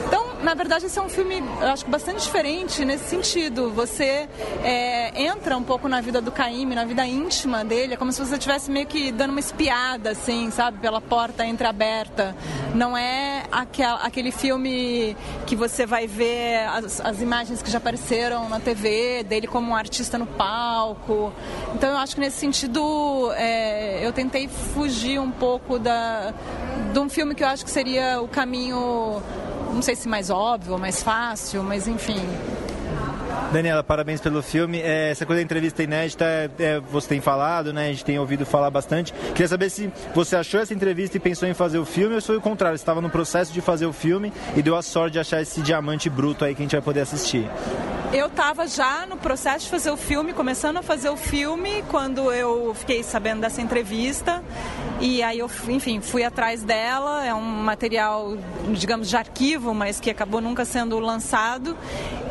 [0.08, 3.72] Então, na verdade, esse é um filme, eu acho bastante diferente nesse sentido.
[3.72, 4.28] Você
[4.64, 8.24] é, entra um pouco na vida do Caíme, na vida íntima dele, é como se
[8.24, 12.36] você estivesse meio que dando uma espiada, assim, sabe, pela porta entreaberta.
[12.74, 18.50] Não é aquel, aquele filme que você vai ver as, as imagens que já apareceram
[18.50, 21.32] na TV, dele como um artista no palco.
[21.74, 26.34] Então, eu acho que nesse sentido, é, eu tentei fugir um pouco da,
[26.92, 29.22] de um filme que eu acho que seria o caminho
[29.76, 32.22] não sei se mais óbvio mais fácil, mas enfim.
[33.52, 34.80] Daniela, parabéns pelo filme.
[34.80, 36.26] É, essa coisa da entrevista inédita,
[36.58, 37.88] é, você tem falado, né?
[37.88, 39.14] A gente tem ouvido falar bastante.
[39.34, 42.28] Queria saber se você achou essa entrevista e pensou em fazer o filme ou se
[42.28, 45.20] foi o contrário, estava no processo de fazer o filme e deu a sorte de
[45.20, 47.48] achar esse diamante bruto aí que a gente vai poder assistir.
[48.16, 52.32] Eu estava já no processo de fazer o filme, começando a fazer o filme, quando
[52.32, 54.42] eu fiquei sabendo dessa entrevista.
[55.02, 57.26] E aí eu, enfim, fui atrás dela.
[57.26, 58.38] É um material,
[58.70, 61.76] digamos, de arquivo, mas que acabou nunca sendo lançado.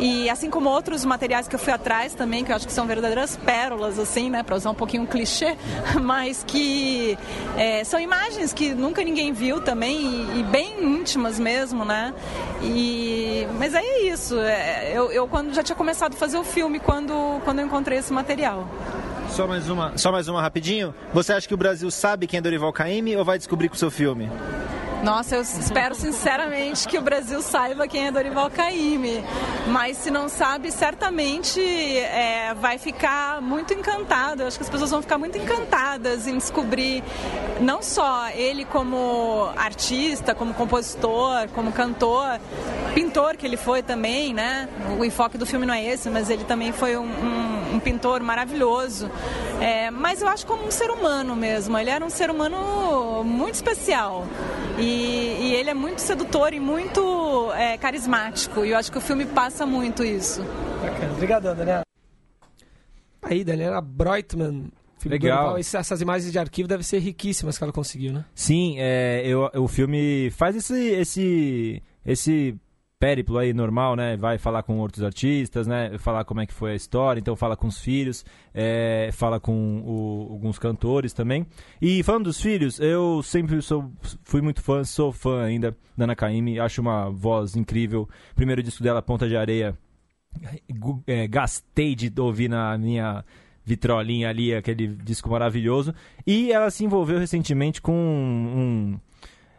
[0.00, 2.86] E assim como outros materiais que eu fui atrás também, que eu acho que são
[2.86, 5.56] verdadeiras pérolas, assim, né, para usar um pouquinho um clichê,
[6.00, 7.18] mas que
[7.56, 12.14] é, são imagens que nunca ninguém viu também e, e, bem íntimas mesmo, né?
[12.62, 14.38] E, mas é isso.
[14.40, 17.98] É, eu, eu quando já tinha começado a fazer o filme quando, quando eu encontrei
[17.98, 18.68] esse material.
[19.28, 20.94] Só mais uma, só mais uma rapidinho.
[21.12, 23.78] Você acha que o Brasil sabe quem é Dorival Caymmi ou vai descobrir com o
[23.78, 24.30] seu filme?
[25.04, 29.22] Nossa, eu espero sinceramente que o Brasil saiba quem é Dorival Caymmi.
[29.68, 34.42] Mas se não sabe, certamente é, vai ficar muito encantado.
[34.42, 37.04] Eu acho que as pessoas vão ficar muito encantadas em descobrir
[37.60, 42.40] não só ele como artista, como compositor, como cantor,
[42.94, 44.66] pintor que ele foi também, né?
[44.98, 48.22] O enfoque do filme não é esse, mas ele também foi um, um, um pintor
[48.22, 49.10] maravilhoso.
[49.60, 51.76] É, mas eu acho como um ser humano mesmo.
[51.78, 54.26] Ele era um ser humano muito especial.
[54.78, 58.64] E e, ele é muito sedutor e muito é, carismático.
[58.64, 60.42] E eu acho que o filme passa muito isso.
[60.80, 61.12] Bacana.
[61.12, 61.82] Obrigado, Daniela.
[63.22, 64.70] Aí, Daniela Breutmann.
[65.04, 65.58] Legal.
[65.58, 68.24] essas imagens de arquivo devem ser riquíssimas que ela conseguiu, né?
[68.34, 72.58] Sim, é, eu, o filme faz esse, esse, esse
[73.04, 74.16] périplo aí normal, né?
[74.16, 75.98] Vai falar com outros artistas, né?
[75.98, 79.82] Falar como é que foi a história, então fala com os filhos, é, fala com
[79.84, 81.46] o, alguns cantores também.
[81.82, 86.16] E falando dos filhos, eu sempre sou, fui muito fã, sou fã ainda da Ana
[86.16, 88.08] Caymmi, acho uma voz incrível.
[88.34, 89.76] Primeiro disco dela, Ponta de Areia,
[91.06, 93.22] é, gastei de ouvir na minha
[93.66, 95.94] vitrolinha ali, aquele disco maravilhoso.
[96.26, 98.98] E ela se envolveu recentemente com um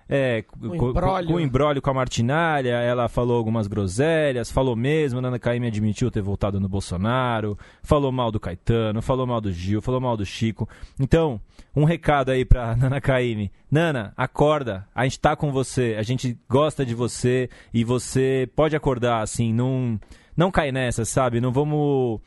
[0.08, 0.78] é, um.
[0.78, 6.12] Com, com embrólio com a Martinalha, ela falou algumas groselhas, falou mesmo, Nana Caymmi admitiu
[6.12, 10.26] ter voltado no Bolsonaro, falou mal do Caetano, falou mal do Gil, falou mal do
[10.26, 10.70] Chico.
[11.00, 11.42] Então,
[11.76, 13.52] um recado aí pra Nana Caymmi.
[13.70, 18.76] Nana, acorda, a gente tá com você, a gente gosta de você e você pode
[18.76, 20.00] acordar, assim, não,
[20.38, 21.42] não cai nessa, sabe?
[21.42, 22.22] Não vamos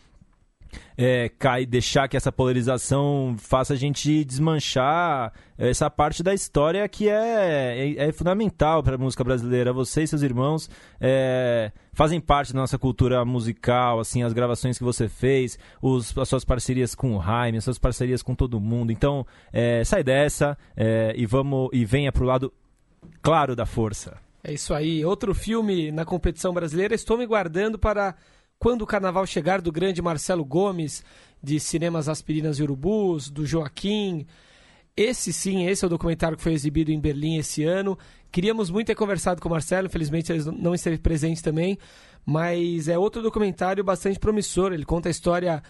[0.97, 7.09] é, cair, deixar que essa polarização faça a gente desmanchar essa parte da história que
[7.09, 9.73] é, é, é fundamental para a música brasileira.
[9.73, 14.85] Você e seus irmãos é, fazem parte da nossa cultura musical, assim, as gravações que
[14.85, 18.93] você fez, os, as suas parcerias com o Jaime, as suas parcerias com todo mundo.
[18.93, 22.53] Então, é, sai dessa é, e vamos e venha para o lado
[23.21, 24.17] claro da força.
[24.43, 25.05] É isso aí.
[25.05, 26.95] Outro filme na competição brasileira.
[26.95, 28.15] Estou me guardando para
[28.59, 31.05] quando o carnaval chegar do grande Marcelo Gomes,
[31.43, 34.27] de Cinemas Aspirinas e Urubus, do Joaquim.
[34.97, 37.97] Esse sim, esse é o documentário que foi exibido em Berlim esse ano.
[38.33, 41.79] Queríamos muito ter conversado com o Marcelo, infelizmente ele não esteve presente também,
[42.27, 44.73] mas é outro documentário bastante promissor.
[44.73, 45.63] Ele conta a história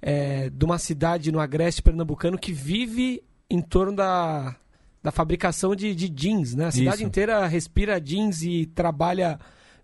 [0.00, 4.54] é, de uma cidade no agreste pernambucano que vive em torno da,
[5.02, 6.54] da fabricação de, de jeans.
[6.54, 6.66] Né?
[6.66, 7.06] A cidade Isso.
[7.06, 9.38] inteira respira jeans e trabalha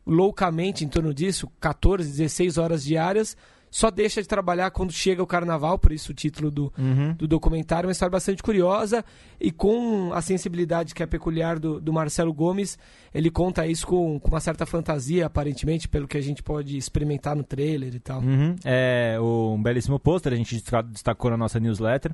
[0.07, 3.37] loucamente em torno disso, 14, 16 horas diárias,
[3.73, 7.15] só deixa de trabalhar quando chega o carnaval, por isso o título do, uhum.
[7.15, 7.89] do documentário.
[7.89, 9.03] Uma história bastante curiosa
[9.41, 12.79] e com a sensibilidade que é peculiar do, do Marcelo Gomes.
[13.15, 17.37] Ele conta isso com, com, uma certa fantasia, aparentemente, pelo que a gente pode experimentar
[17.37, 18.21] no trailer e tal.
[18.21, 18.57] Uhum.
[18.65, 22.13] É um belíssimo pôster, a gente destacou na nossa newsletter.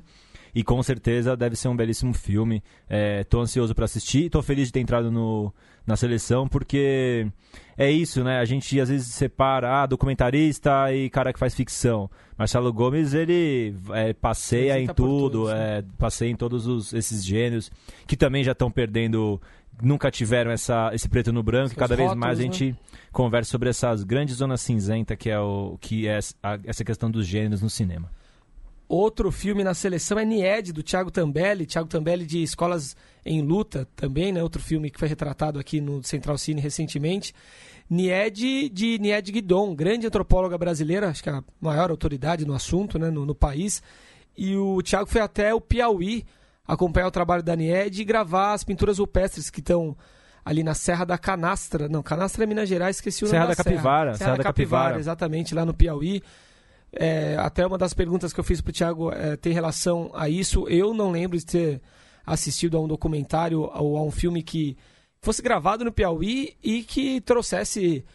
[0.53, 2.63] E com certeza deve ser um belíssimo filme.
[3.21, 4.25] Estou ansioso para assistir.
[4.25, 5.53] Estou feliz de ter entrado no,
[5.85, 7.27] na seleção, porque
[7.77, 8.39] é isso, né?
[8.39, 12.09] A gente às vezes separa ah, documentarista e cara que faz ficção.
[12.37, 17.69] Marcelo Gomes, ele é, passeia em tudo, é, passeia em todos os, esses gêneros,
[18.07, 19.41] que também já estão perdendo
[19.81, 21.73] nunca tiveram essa, esse preto no branco.
[21.73, 22.77] e cada vez mais a gente né?
[23.11, 27.25] conversa sobre essas grandes zonas cinzenta que é, o, que é a, essa questão dos
[27.25, 28.09] gêneros no cinema.
[28.87, 31.67] Outro filme na seleção é Nied, do Thiago Tambelli.
[31.67, 34.41] Thiago Tambelli de Escolas em Luta também, né?
[34.41, 37.31] Outro filme que foi retratado aqui no Central Cine recentemente.
[37.87, 42.97] Nied de Nied Guidon, grande antropóloga brasileira, acho que é a maior autoridade no assunto,
[42.97, 43.11] né?
[43.11, 43.83] No, no país.
[44.35, 46.25] E o Thiago foi até o Piauí
[46.69, 49.97] acompanhar o trabalho da Nied e gravar as pinturas rupestres que estão
[50.45, 51.89] ali na Serra da Canastra.
[51.89, 54.13] Não, Canastra é Minas Gerais, esqueci o Serra nome da, da Capivara.
[54.13, 56.21] Serra, Serra da, da Capivara, Capivara, exatamente, lá no Piauí.
[56.91, 60.29] É, até uma das perguntas que eu fiz para o Thiago é, tem relação a
[60.29, 60.67] isso.
[60.67, 61.81] Eu não lembro de ter
[62.25, 64.77] assistido a um documentário ou a um filme que
[65.21, 68.05] fosse gravado no Piauí e que trouxesse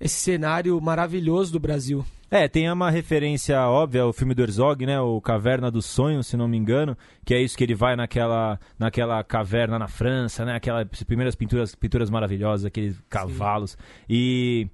[0.00, 2.04] esse cenário maravilhoso do Brasil.
[2.36, 5.00] É, tem uma referência óbvia ao filme do Herzog, né?
[5.00, 8.58] O Caverna dos Sonhos, se não me engano, que é isso que ele vai naquela,
[8.76, 10.56] naquela caverna na França, né?
[10.56, 13.70] Aquelas primeiras pinturas, pinturas maravilhosas, aqueles cavalos.
[13.70, 13.78] Sim.
[14.10, 14.68] E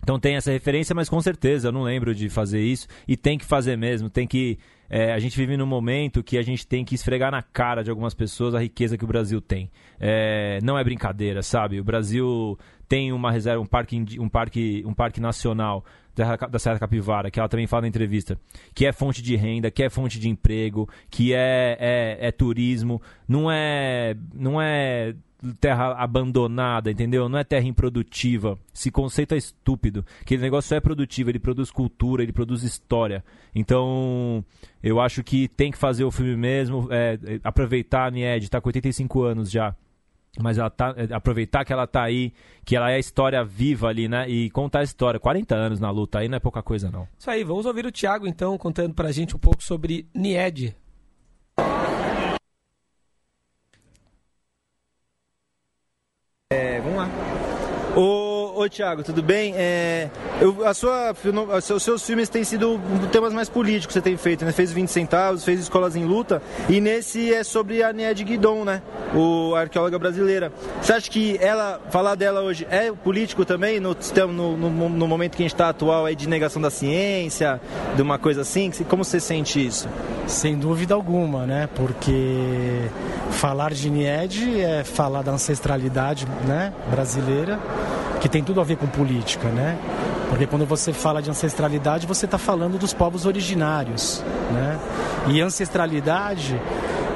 [0.00, 3.36] então tem essa referência, mas com certeza eu não lembro de fazer isso e tem
[3.36, 4.08] que fazer mesmo.
[4.08, 4.56] Tem que
[4.94, 7.88] é, a gente vive num momento que a gente tem que esfregar na cara de
[7.88, 9.70] algumas pessoas a riqueza que o Brasil tem.
[9.98, 11.80] É, não é brincadeira, sabe?
[11.80, 15.82] O Brasil tem uma reserva, um parque, um parque, um parque nacional
[16.14, 18.38] da, Serra Capivara, que ela também fala na entrevista,
[18.74, 23.00] que é fonte de renda, que é fonte de emprego, que é, é, é turismo,
[23.26, 25.14] não é, não é
[25.60, 27.28] terra abandonada, entendeu?
[27.28, 28.58] Não é terra improdutiva.
[28.74, 30.04] Esse conceito é estúpido.
[30.20, 33.24] Aquele negócio é produtivo, ele produz cultura, ele produz história.
[33.54, 34.44] Então,
[34.82, 38.68] eu acho que tem que fazer o filme mesmo, é, aproveitar a Nied, tá com
[38.68, 39.74] 85 anos já
[40.40, 42.32] mas ela tá, é, aproveitar que ela tá aí,
[42.64, 44.28] que ela é a história viva ali, né?
[44.28, 45.20] E contar a história.
[45.20, 47.06] 40 anos na luta aí não é pouca coisa, não.
[47.18, 50.74] Isso aí, vamos ouvir o Thiago então contando pra gente um pouco sobre Nied.
[56.52, 57.08] É, vamos lá.
[57.96, 58.21] O
[58.62, 59.54] Ô, Thiago, tudo bem?
[59.56, 60.08] É,
[60.40, 61.12] eu, a sua,
[61.74, 64.52] os seus filmes têm sido temas mais políticos que você tem feito, né?
[64.52, 68.80] Fez 20 centavos, fez Escolas em Luta, e nesse é sobre a Nied Guidon, né?
[69.16, 70.52] O arqueóloga brasileira.
[70.80, 73.96] Você acha que ela, falar dela hoje é político também, no,
[74.28, 77.60] no, no, no momento que a gente está atual aí de negação da ciência,
[77.96, 78.70] de uma coisa assim?
[78.88, 79.88] Como você sente isso?
[80.28, 81.68] Sem dúvida alguma, né?
[81.74, 82.88] Porque
[83.32, 87.58] falar de Nied é falar da ancestralidade né, brasileira
[88.22, 89.76] que tem tudo a ver com política, né?
[90.28, 94.78] Porque quando você fala de ancestralidade, você está falando dos povos originários, né?
[95.26, 96.58] E ancestralidade,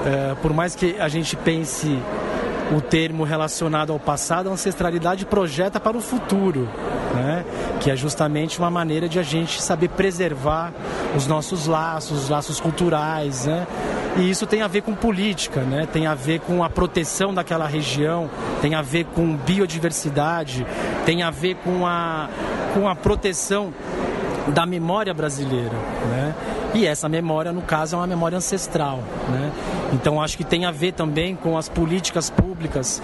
[0.04, 1.96] é, por mais que a gente pense
[2.76, 6.68] o termo relacionado ao passado, a ancestralidade projeta para o futuro,
[7.14, 7.44] né?
[7.80, 10.72] que é justamente uma maneira de a gente saber preservar
[11.16, 13.46] os nossos laços, os laços culturais.
[13.46, 13.64] Né?
[14.18, 15.86] E isso tem a ver com política, né?
[15.92, 18.30] tem a ver com a proteção daquela região,
[18.62, 20.66] tem a ver com biodiversidade,
[21.04, 22.28] tem a ver com a,
[22.72, 23.72] com a proteção
[24.48, 25.74] da memória brasileira,
[26.08, 26.34] né?
[26.72, 29.50] E essa memória, no caso, é uma memória ancestral, né?
[29.92, 33.02] Então acho que tem a ver também com as políticas públicas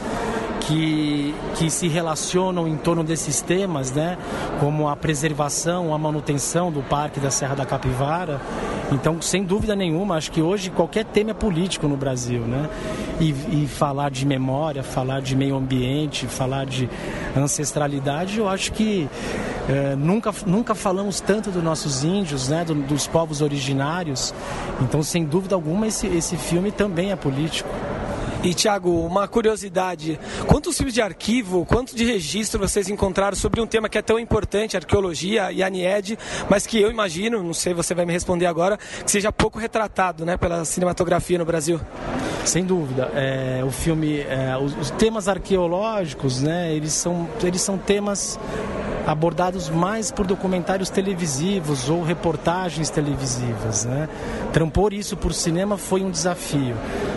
[0.60, 4.16] que, que se relacionam em torno desses temas, né?
[4.60, 8.40] como a preservação, a manutenção do Parque da Serra da Capivara.
[8.91, 12.41] Então, sem dúvida nenhuma, acho que hoje qualquer tema é político no Brasil.
[12.41, 12.68] Né?
[13.20, 13.30] E,
[13.62, 16.89] e falar de memória, falar de meio ambiente, falar de
[17.37, 19.09] ancestralidade, eu acho que
[19.68, 22.64] é, nunca, nunca falamos tanto dos nossos índios, né?
[22.64, 24.35] Do, dos povos originários.
[24.80, 27.68] Então, sem dúvida alguma, esse, esse filme também é político.
[28.43, 33.66] E, Tiago, uma curiosidade: quantos filmes de arquivo, quanto de registro vocês encontraram sobre um
[33.66, 36.18] tema que é tão importante, arqueologia e a NIED,
[36.49, 40.24] mas que eu imagino, não sei, você vai me responder agora, que seja pouco retratado
[40.24, 41.80] né, pela cinematografia no Brasil?
[42.45, 43.11] Sem dúvida.
[43.14, 48.38] É, o filme, é, os, os, temas arqueológicos, né, eles são, eles são temas
[49.07, 53.84] abordados mais por documentários televisivos ou reportagens televisivas.
[53.84, 54.09] Né?
[54.53, 56.76] Trampor isso por cinema foi um desafio,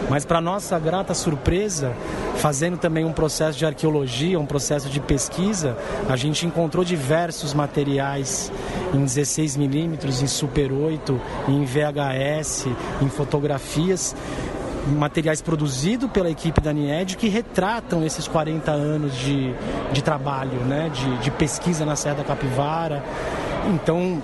[0.09, 1.93] mas para nossa grata surpresa,
[2.35, 8.51] fazendo também um processo de arqueologia, um processo de pesquisa, a gente encontrou diversos materiais
[8.93, 12.67] em 16 milímetros, em Super 8, em VHS,
[13.01, 14.15] em fotografias
[14.87, 19.53] materiais produzidos pela equipe da NIED que retratam esses 40 anos de,
[19.91, 20.91] de trabalho, né?
[20.93, 23.03] de, de pesquisa na Serra da Capivara.
[23.73, 24.21] Então,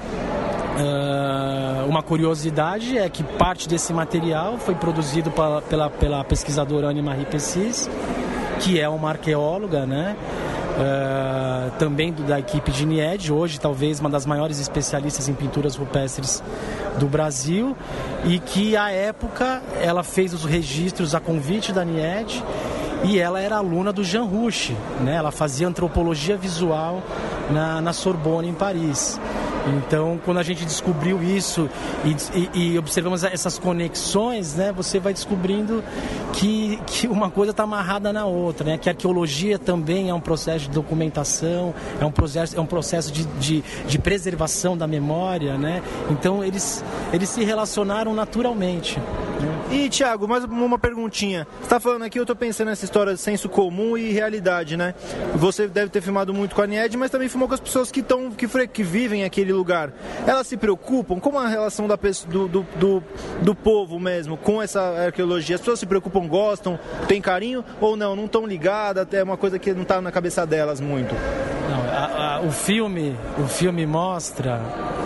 [0.72, 7.02] Uh, uma curiosidade é que parte desse material foi produzido pela, pela, pela pesquisadora Anne
[7.02, 7.90] Marie Pessis,
[8.60, 10.16] que é uma arqueóloga, né?
[10.72, 15.76] Uh, também do, da equipe de NIED, hoje talvez uma das maiores especialistas em pinturas
[15.76, 16.42] rupestres
[16.98, 17.76] do Brasil,
[18.24, 22.42] e que à época ela fez os registros a convite da NIED
[23.04, 25.16] e ela era aluna do Jean Rouch, né?
[25.16, 27.02] ela fazia antropologia visual
[27.50, 29.20] na, na Sorbonne, em Paris.
[29.68, 31.70] Então, quando a gente descobriu isso
[32.04, 35.84] e, e, e observamos essas conexões, né, você vai descobrindo
[36.34, 38.78] que, que uma coisa está amarrada na outra, né?
[38.78, 43.12] Que a arqueologia também é um processo de documentação, é um processo, é um processo
[43.12, 45.82] de, de, de preservação da memória, né?
[46.10, 46.84] Então, eles,
[47.14, 49.00] eles se relacionaram naturalmente.
[49.72, 51.48] E, Tiago, mais uma perguntinha.
[51.60, 54.94] Você está falando aqui, eu estou pensando nessa história de senso comum e realidade, né?
[55.36, 58.02] Você deve ter filmado muito com a Nied, mas também filmou com as pessoas que,
[58.02, 59.94] estão que, que vivem aquele lugar.
[60.28, 61.22] Elas se preocupam?
[61.22, 61.98] Como a relação da,
[62.28, 63.04] do, do, do,
[63.42, 65.56] do povo mesmo com essa arqueologia?
[65.56, 68.14] As pessoas se preocupam, gostam, têm carinho ou não?
[68.14, 69.08] Não estão ligadas?
[69.14, 71.16] É uma coisa que não está na cabeça delas muito?
[71.16, 74.60] Não, a, a, o filme o filme mostra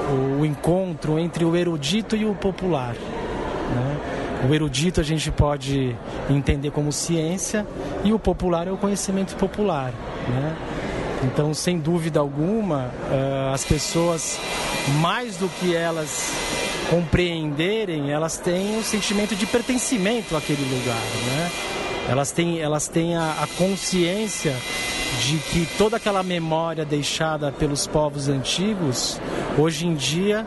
[0.09, 2.95] o, o encontro entre o erudito e o popular.
[2.95, 4.15] Né?
[4.47, 5.95] O erudito a gente pode
[6.29, 7.65] entender como ciência
[8.03, 9.91] e o popular é o conhecimento popular.
[10.27, 10.55] Né?
[11.23, 14.39] Então, sem dúvida alguma, uh, as pessoas,
[15.01, 16.33] mais do que elas
[16.89, 21.01] compreenderem, elas têm um sentimento de pertencimento àquele lugar.
[21.25, 21.51] Né?
[22.09, 24.55] Elas têm, elas têm a, a consciência
[25.21, 29.19] de que toda aquela memória deixada pelos povos antigos,
[29.57, 30.45] hoje em dia,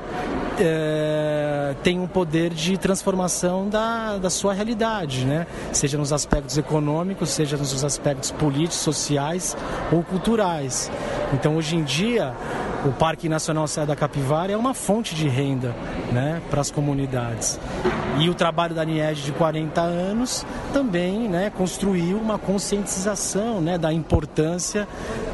[0.61, 1.38] é,
[1.71, 5.47] uh, tem um poder de transformação da, da sua realidade, né?
[5.73, 9.57] seja nos aspectos econômicos, seja nos aspectos políticos, sociais
[9.93, 10.91] ou culturais.
[11.33, 12.35] Então, hoje em dia,
[12.85, 15.75] o Parque Nacional Serra da Capivara é uma fonte de renda
[16.13, 17.59] né, para as comunidades.
[18.19, 23.93] E o trabalho da NIED de 40 anos também né, construiu uma conscientização né, da
[23.93, 24.89] importância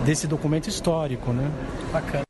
[0.05, 1.33] desse documento histórico.
[1.33, 1.51] Né?
[1.93, 2.24] Bacana.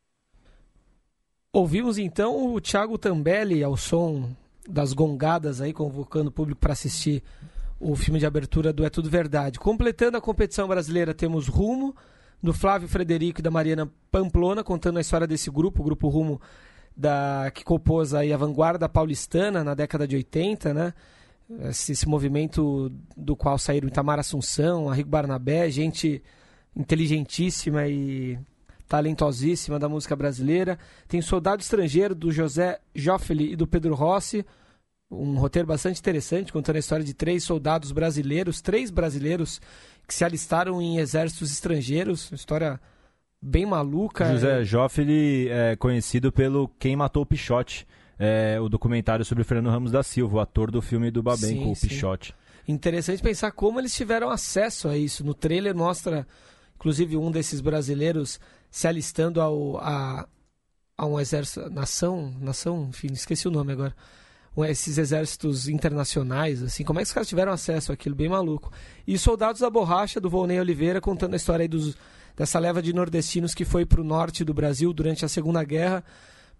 [1.55, 4.29] Ouvimos então o Thiago Tambelli ao som
[4.67, 7.23] das gongadas aí, convocando o público para assistir
[7.79, 9.57] o filme de abertura do É Tudo Verdade.
[9.57, 11.95] Completando a competição brasileira, temos Rumo,
[12.43, 16.41] do Flávio Frederico e da Mariana Pamplona, contando a história desse grupo, o Grupo Rumo,
[16.93, 20.93] da, que compôs aí a vanguarda paulistana na década de 80, né?
[21.69, 26.21] Esse, esse movimento do qual saíram Itamar Assunção, Arrigo Barnabé, gente
[26.75, 28.37] inteligentíssima e
[28.87, 30.77] talentosíssima da música brasileira.
[31.07, 34.45] Tem Soldado Estrangeiro, do José Joffeli e do Pedro Rossi,
[35.09, 39.61] um roteiro bastante interessante, contando a história de três soldados brasileiros, três brasileiros
[40.07, 42.79] que se alistaram em exércitos estrangeiros, uma história
[43.41, 44.31] bem maluca.
[44.31, 49.91] José Joffre é conhecido pelo Quem Matou o Pichote, é, o documentário sobre Fernando Ramos
[49.91, 52.33] da Silva, o ator do filme do Babenco, o Pichote.
[52.67, 55.23] Interessante pensar como eles tiveram acesso a isso.
[55.23, 56.25] No trailer mostra,
[56.75, 58.39] inclusive, um desses brasileiros
[58.75, 60.27] se alistando ao, a,
[60.97, 63.95] a um exército, nação, nação, enfim, esqueci o nome agora
[64.67, 68.15] esses exércitos internacionais, assim, como é que os caras tiveram acesso àquilo?
[68.15, 68.71] Bem maluco.
[69.05, 71.97] E Soldados da Borracha, do Volney Oliveira, contando a história dos,
[72.37, 76.03] dessa leva de nordestinos que foi para o norte do Brasil durante a Segunda Guerra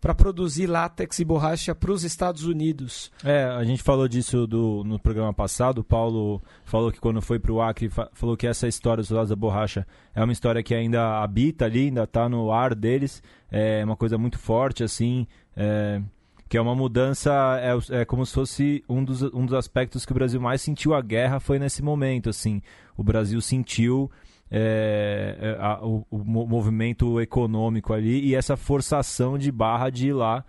[0.06, 3.12] para produzir látex e borracha para os Estados Unidos.
[3.24, 5.80] É, a gente falou disso do, no programa passado.
[5.80, 9.32] O Paulo falou que quando foi para o Acre, falou que essa história dos soldados
[9.32, 9.84] da borracha
[10.14, 13.24] é uma história que ainda habita ali, ainda está no ar deles.
[13.52, 15.26] É uma coisa muito forte, assim.
[15.58, 16.00] É,
[16.48, 20.12] que é uma mudança, é, é como se fosse um dos, um dos aspectos que
[20.12, 22.62] o Brasil mais sentiu a guerra foi nesse momento, assim,
[22.96, 24.12] o Brasil sentiu
[24.50, 30.14] é, é a, o, o, movimento econômico ali e essa forçação de barra de ir
[30.14, 30.46] lá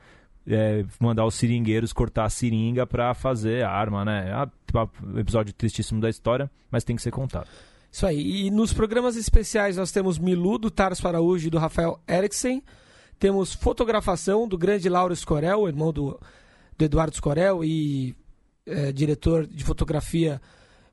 [0.47, 4.31] é, mandar os seringueiros cortar a seringa para fazer arma, né?
[4.31, 7.49] É um episódio tristíssimo da história, mas tem que ser contado.
[7.91, 8.47] Isso aí.
[8.47, 12.63] E nos programas especiais nós temos Milu, do Taros Araújo e do Rafael Eriksen.
[13.19, 16.21] Temos fotografação do grande Lauro Escorel, irmão do,
[16.77, 18.15] do Eduardo Escorel e
[18.67, 20.41] é, diretor de fotografia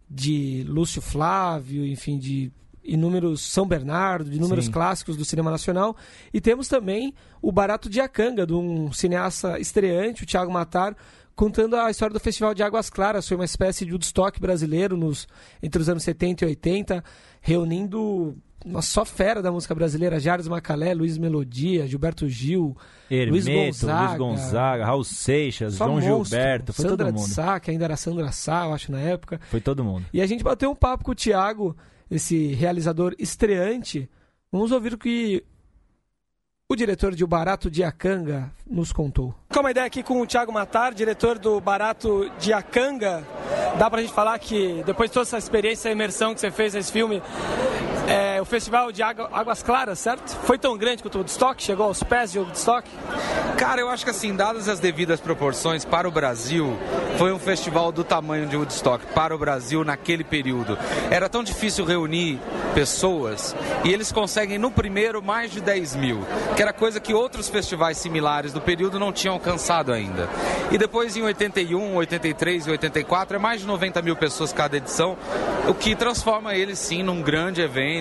[0.09, 2.51] de Lúcio Flávio, enfim, de
[2.83, 4.71] inúmeros São Bernardo, de inúmeros Sim.
[4.71, 5.95] clássicos do cinema nacional.
[6.33, 10.95] E temos também o Barato de Acanga, de um cineasta estreante, o Thiago Matar,
[11.35, 13.27] contando a história do Festival de Águas Claras.
[13.27, 15.27] Foi uma espécie de Woodstock brasileiro nos,
[15.61, 17.03] entre os anos 70 e 80,
[17.41, 22.75] reunindo uma só fera da música brasileira, Jares Macalé, Luiz Melodia, Gilberto Gil,
[23.09, 26.25] Hermeto, Luiz Gonzaga, Luiz Gonzaga Raul Seixas, João monstro.
[26.25, 27.29] Gilberto, foi Sandra todo mundo.
[27.29, 29.39] Sá, que ainda era Sandra Sá, eu acho, na época.
[29.49, 30.05] Foi todo mundo.
[30.13, 31.75] E a gente bateu um papo com o Thiago,
[32.09, 34.09] esse realizador estreante.
[34.51, 35.43] Vamos ouvir o que
[36.69, 39.33] o diretor de O Barato de Acanga nos contou.
[39.49, 43.23] Com uma ideia aqui com o Thiago Matar, diretor do Barato de Acanga.
[43.77, 46.73] Dá pra gente falar que depois de toda essa experiência, essa imersão que você fez
[46.73, 47.21] nesse filme,
[48.07, 50.35] é, o Festival de Águas Claras, certo?
[50.45, 51.61] Foi tão grande quanto o Woodstock?
[51.63, 52.89] Chegou aos pés de Woodstock?
[53.57, 56.77] Cara, eu acho que assim, dadas as devidas proporções para o Brasil,
[57.17, 60.77] foi um festival do tamanho de Woodstock para o Brasil naquele período.
[61.09, 62.39] Era tão difícil reunir
[62.73, 66.19] pessoas e eles conseguem no primeiro mais de 10 mil,
[66.55, 70.27] que era coisa que outros festivais similares do período não tinham alcançado ainda.
[70.71, 75.15] E depois em 81, 83 e 84 é mais de 90 mil pessoas cada edição,
[75.67, 77.92] o que transforma ele sim num grande evento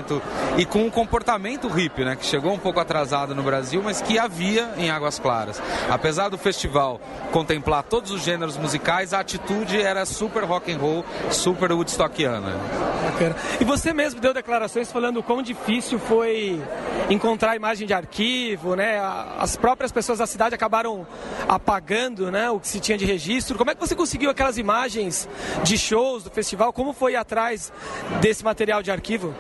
[0.57, 4.19] e com um comportamento hippie, né, que chegou um pouco atrasado no Brasil, mas que
[4.19, 5.61] havia em Águas Claras.
[5.91, 11.05] Apesar do festival contemplar todos os gêneros musicais, a atitude era super rock and roll,
[11.31, 12.57] super woodstockiana.
[13.05, 13.37] Bacana.
[13.61, 16.63] E você mesmo deu declarações falando o quão difícil foi
[17.11, 19.01] encontrar imagem de arquivo, né?
[19.39, 21.07] As próprias pessoas da cidade acabaram
[21.49, 23.59] apagando, né, o que se tinha de registro.
[23.59, 25.29] Como é que você conseguiu aquelas imagens
[25.63, 26.73] de shows do festival?
[26.73, 27.73] Como foi atrás
[28.21, 29.35] desse material de arquivo?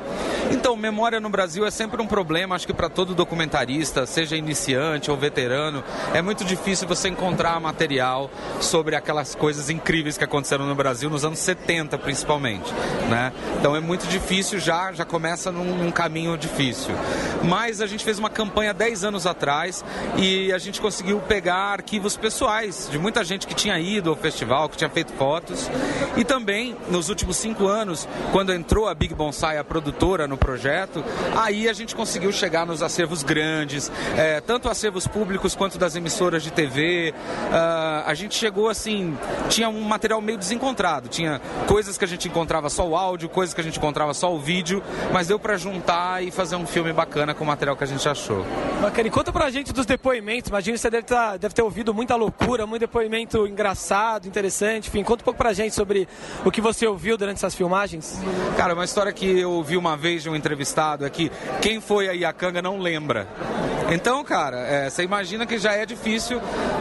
[0.50, 5.10] Então, memória no Brasil é sempre um problema, acho que para todo documentarista, seja iniciante
[5.10, 5.82] ou veterano,
[6.12, 8.30] é muito difícil você encontrar material
[8.60, 12.72] sobre aquelas coisas incríveis que aconteceram no Brasil nos anos 70, principalmente,
[13.08, 13.32] né?
[13.58, 16.94] Então é muito difícil já, já começa num, num caminho difícil.
[17.44, 19.84] Mas a gente fez uma campanha 10 anos atrás
[20.16, 24.68] e a gente conseguiu pegar arquivos pessoais de muita gente que tinha ido ao festival,
[24.68, 25.70] que tinha feito fotos.
[26.16, 31.04] E também, nos últimos cinco anos, quando entrou a Big Bonsai, a produtora, no projeto,
[31.36, 36.42] aí a gente conseguiu chegar nos acervos grandes, é, tanto acervos públicos quanto das emissoras
[36.42, 37.14] de TV.
[37.14, 39.16] Uh, a gente chegou assim,
[39.48, 43.54] tinha um material meio desencontrado, tinha coisas que a gente encontrava só o áudio, coisas
[43.54, 44.82] que a gente encontrava só o vídeo,
[45.12, 48.08] mas deu para juntar e fazer um filme bacana com o material que a gente
[48.08, 48.44] achou.
[48.80, 50.48] Bacana, e conta pra gente dos depoimentos.
[50.48, 54.88] Imagino que você deve, tá, deve ter ouvido muita loucura, muito depoimento engraçado, interessante.
[54.88, 56.08] Enfim, conta um pouco pra gente sobre
[56.44, 58.18] o que você ouviu durante essas filmagens.
[58.56, 62.12] Cara, uma história que eu ouvi uma vez de um entrevistado que quem foi a
[62.12, 63.26] Iacanga não lembra.
[63.90, 66.40] Então, cara, é, você imagina que já é difícil.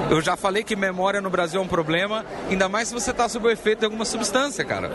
[0.10, 3.28] Eu já falei que memória no Brasil é um problema, ainda mais se você está
[3.28, 4.90] sob o efeito de alguma substância, cara.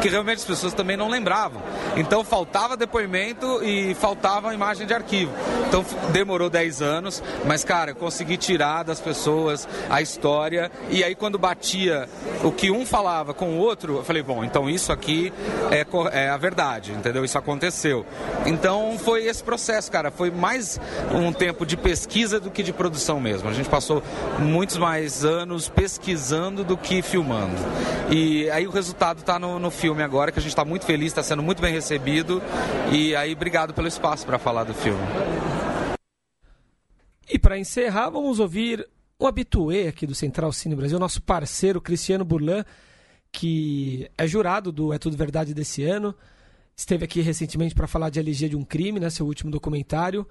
[0.00, 1.60] Que realmente as pessoas também não lembravam.
[1.96, 5.32] Então faltava depoimento e faltava imagem de arquivo.
[5.68, 10.70] Então demorou 10 anos, mas, cara, eu consegui tirar das pessoas a história.
[10.88, 12.08] E aí, quando batia
[12.44, 15.32] o que um falava com o outro, eu falei, bom, então isso aqui
[15.70, 17.24] é, é a verdade, entendeu?
[17.24, 17.85] Isso aconteceu.
[18.46, 20.10] Então foi esse processo, cara.
[20.10, 20.80] Foi mais
[21.12, 23.48] um tempo de pesquisa do que de produção mesmo.
[23.48, 24.02] A gente passou
[24.38, 27.56] muitos mais anos pesquisando do que filmando.
[28.10, 31.08] E aí o resultado está no, no, filme agora, que a gente está muito feliz,
[31.08, 32.42] está sendo muito bem recebido.
[32.92, 35.00] E aí, obrigado pelo espaço para falar do filme.
[37.28, 38.86] E para encerrar, vamos ouvir
[39.18, 42.64] um habituê aqui do Central Cine Brasil, nosso parceiro Cristiano Burlan,
[43.32, 46.14] que é jurado do É Tudo Verdade desse ano.
[46.78, 50.28] Esteve aqui recentemente para falar de LG de um Crime, né, seu último documentário.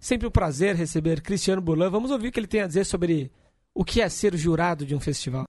[0.00, 1.90] Sempre um prazer receber Cristiano Burlan.
[1.90, 3.30] Vamos ouvir o que ele tem a dizer sobre
[3.74, 5.44] o que é ser jurado de um festival.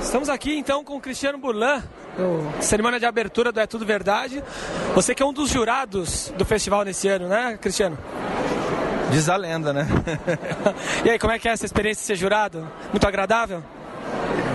[0.00, 1.80] Estamos aqui então com o Cristiano Burlan,
[2.60, 4.42] cerimônia de abertura do É Tudo Verdade.
[4.96, 7.96] Você que é um dos jurados do festival nesse ano, né, Cristiano?
[9.12, 9.86] Diz a lenda, né?
[11.06, 12.68] e aí, como é que é essa experiência de ser jurado?
[12.90, 13.62] Muito agradável?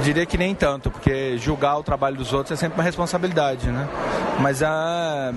[0.03, 3.87] Diria que nem tanto, porque julgar o trabalho dos outros é sempre uma responsabilidade, né?
[4.39, 5.33] Mas a ah,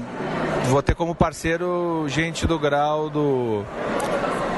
[0.67, 3.65] vou ter como parceiro gente do grau do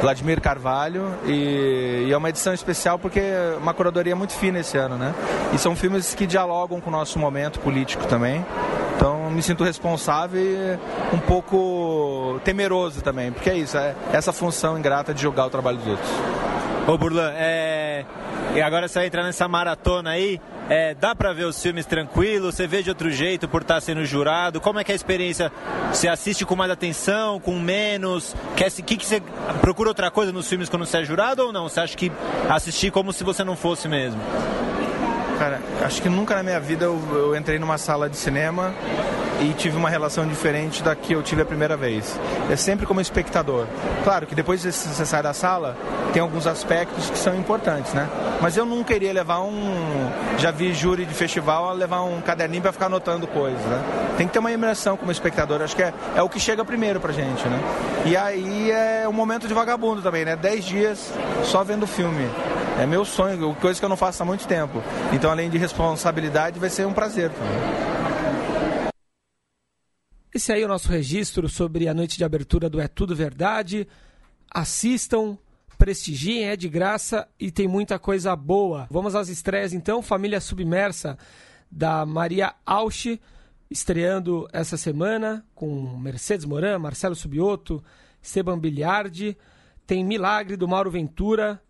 [0.00, 4.76] Vladimir Carvalho e, e, é uma edição especial porque é uma curadoria muito fina esse
[4.76, 5.14] ano, né?
[5.54, 8.44] E são filmes que dialogam com o nosso momento político também.
[8.96, 14.76] Então me sinto responsável e um pouco temeroso também, porque é isso, é essa função
[14.76, 16.41] ingrata de julgar o trabalho dos outros.
[16.86, 18.04] Ô Burlan, é...
[18.56, 22.50] e agora você vai entrar nessa maratona aí, é, dá para ver os filmes tranquilo?
[22.50, 24.60] Você vê de outro jeito por estar tá sendo jurado?
[24.60, 25.52] Como é que é a experiência?
[25.92, 28.34] Você assiste com mais atenção, com menos?
[28.56, 29.22] Quer, que, que você
[29.60, 31.68] procura outra coisa nos filmes quando você é jurado ou não?
[31.68, 32.10] Você acha que
[32.48, 34.20] assistir como se você não fosse mesmo?
[35.38, 38.72] Cara, acho que nunca na minha vida eu, eu entrei numa sala de cinema
[39.40, 42.18] e tive uma relação diferente da que eu tive a primeira vez.
[42.50, 43.66] É sempre como espectador.
[44.04, 45.76] Claro que depois que você sai da sala,
[46.12, 48.08] tem alguns aspectos que são importantes, né?
[48.40, 50.10] Mas eu não queria levar um.
[50.38, 53.82] Já vi júri de festival a levar um caderninho para ficar anotando coisas, né?
[54.16, 55.62] Tem que ter uma imersão como espectador.
[55.62, 57.60] Acho que é, é o que chega primeiro pra gente, né?
[58.04, 60.36] E aí é um momento de vagabundo também, né?
[60.36, 61.12] Dez dias
[61.44, 62.28] só vendo filme.
[62.80, 64.82] É meu sonho, coisa que eu não faço há muito tempo.
[65.12, 68.92] Então, além de responsabilidade, vai ser um prazer também.
[70.34, 73.86] Esse aí é o nosso registro sobre a noite de abertura do É Tudo Verdade.
[74.50, 75.36] Assistam,
[75.76, 78.86] prestigiem, é de graça e tem muita coisa boa.
[78.90, 80.00] Vamos às estreias então.
[80.00, 81.18] Família Submersa,
[81.70, 83.20] da Maria Auchi,
[83.70, 87.84] estreando essa semana com Mercedes Moran, Marcelo Subioto,
[88.22, 89.36] Esteban Biliardi.
[89.86, 91.60] Tem Milagre, do Mauro Ventura,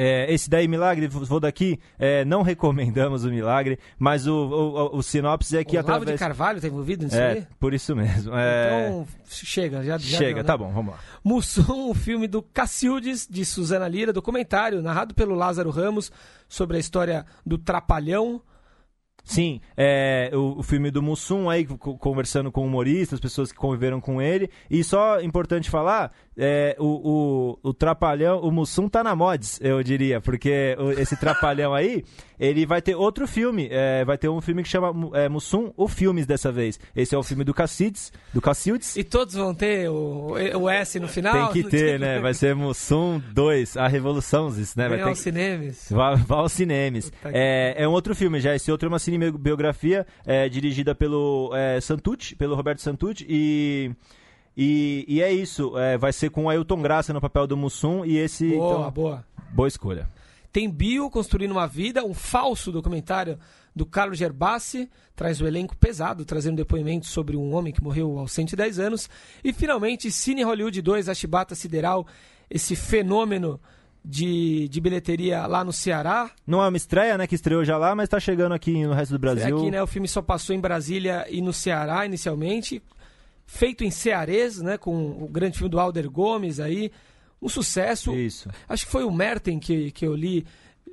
[0.00, 5.02] é, esse daí, Milagre, vou daqui, é, não recomendamos o Milagre, mas o, o, o
[5.02, 6.12] sinopse é que o através...
[6.12, 7.46] de Carvalho está envolvido nisso é, aí?
[7.58, 8.32] por isso mesmo.
[8.32, 8.90] É...
[8.90, 10.42] Então, chega, já, já Chega, deu, né?
[10.44, 11.00] tá bom, vamos lá.
[11.24, 16.12] Mussum, o filme do Cacildes, de Suzana Lira, documentário narrado pelo Lázaro Ramos
[16.48, 18.40] sobre a história do Trapalhão,
[19.28, 24.22] Sim, é, o, o, filme do Mussum aí, conversando com humoristas, pessoas que conviveram com
[24.22, 24.48] ele.
[24.70, 29.82] E só importante falar, é, o, o, o Trapalhão, o Mussum tá na mods, eu
[29.82, 32.04] diria, porque esse Trapalhão aí,
[32.38, 35.88] ele vai ter outro filme, é, vai ter um filme que chama é, Mussum, o
[35.88, 36.78] Filmes dessa vez.
[36.94, 38.96] Esse é o filme do Cacildes, do Cacildes.
[38.96, 41.52] E todos vão ter o, o S no final?
[41.52, 42.20] Tem que ter, né?
[42.20, 44.88] Vai ser Mussum 2, a Revolução, né?
[44.88, 45.86] Vai, vai aos cinemas.
[45.90, 47.12] Vai, vai aos cinemas.
[47.24, 51.80] É, é um outro filme já, esse outro é uma cinebiografia é, dirigida pelo é,
[51.80, 53.90] Santucci, pelo Roberto Santucci e...
[54.60, 58.04] E, e é isso, é, vai ser com o Ailton Graça no papel do Mussum
[58.04, 58.48] e esse.
[58.48, 59.24] Boa, então, boa.
[59.52, 60.08] Boa escolha.
[60.52, 63.38] Tem Bio Construindo uma Vida, um falso documentário
[63.72, 68.32] do Carlos Gerbassi, traz o elenco pesado, trazendo depoimentos sobre um homem que morreu aos
[68.32, 69.08] 110 anos.
[69.44, 72.04] E finalmente, Cine Hollywood 2, A Chibata Sideral,
[72.50, 73.60] esse fenômeno
[74.04, 76.32] de, de bilheteria lá no Ceará.
[76.44, 79.12] Não é uma estreia, né, que estreou já lá, mas está chegando aqui no resto
[79.12, 79.56] do Brasil.
[79.56, 82.82] Aqui, né, o filme só passou em Brasília e no Ceará inicialmente
[83.48, 86.92] feito em Cearês, né, com o grande filme do Alder Gomes aí,
[87.40, 88.14] um sucesso.
[88.14, 88.50] Isso.
[88.68, 90.44] Acho que foi o Merten que, que eu li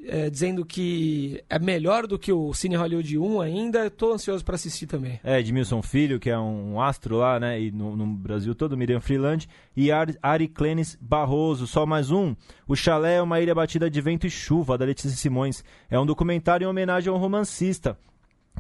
[0.06, 3.88] é, dizendo que é melhor do que o Cine Hollywood 1 ainda.
[3.88, 5.20] Estou ansioso para assistir também.
[5.22, 7.60] É, Edmilson Filho, que é um astro lá, né?
[7.60, 9.50] E no, no Brasil todo, Miriam Freeland.
[9.76, 12.36] E Ari, Ari Clenis Barroso, só mais um.
[12.66, 15.62] O Chalé é uma ilha batida de vento e chuva, da Letícia Simões.
[15.90, 17.98] É um documentário em homenagem a um romancista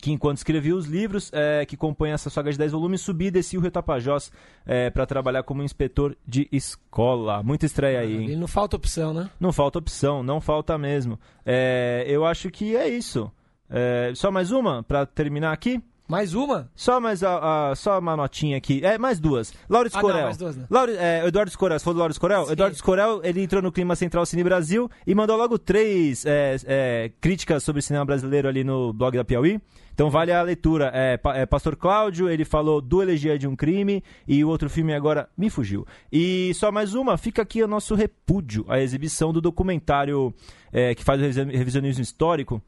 [0.01, 3.31] que enquanto escrevia os livros é, que compõem essa saga de 10 volumes, subia e
[3.31, 4.31] descia o Rio Tapajós
[4.65, 7.41] é, para trabalhar como inspetor de escola.
[7.41, 8.29] Muita estreia aí, hein?
[8.31, 9.29] E não falta opção, né?
[9.39, 11.19] Não falta opção, não falta mesmo.
[11.45, 13.31] É, eu acho que é isso.
[13.69, 15.81] É, só mais uma para terminar aqui?
[16.07, 16.69] Mais uma?
[16.75, 18.79] Só mais a, a, só uma notinha aqui.
[18.85, 19.51] É, mais duas.
[19.67, 20.17] Laurence Ah, Corel.
[20.17, 20.65] não, mais duas, né?
[20.69, 22.45] Laure, é, Eduardo Escorel, você falou do Laurence Corel?
[22.45, 22.51] Sim.
[22.51, 27.11] Eduardo Escorel, ele entrou no Clima Central Cine Brasil e mandou logo três é, é,
[27.19, 29.59] críticas sobre cinema brasileiro ali no blog da Piauí.
[29.95, 30.91] Então vale a leitura.
[30.93, 34.93] É, é, Pastor Cláudio, ele falou do Elegia de um Crime e o outro filme
[34.93, 35.87] agora me fugiu.
[36.11, 40.33] E só mais uma, fica aqui o nosso repúdio à exibição do documentário
[40.71, 42.61] é, que faz o revisi- revisionismo histórico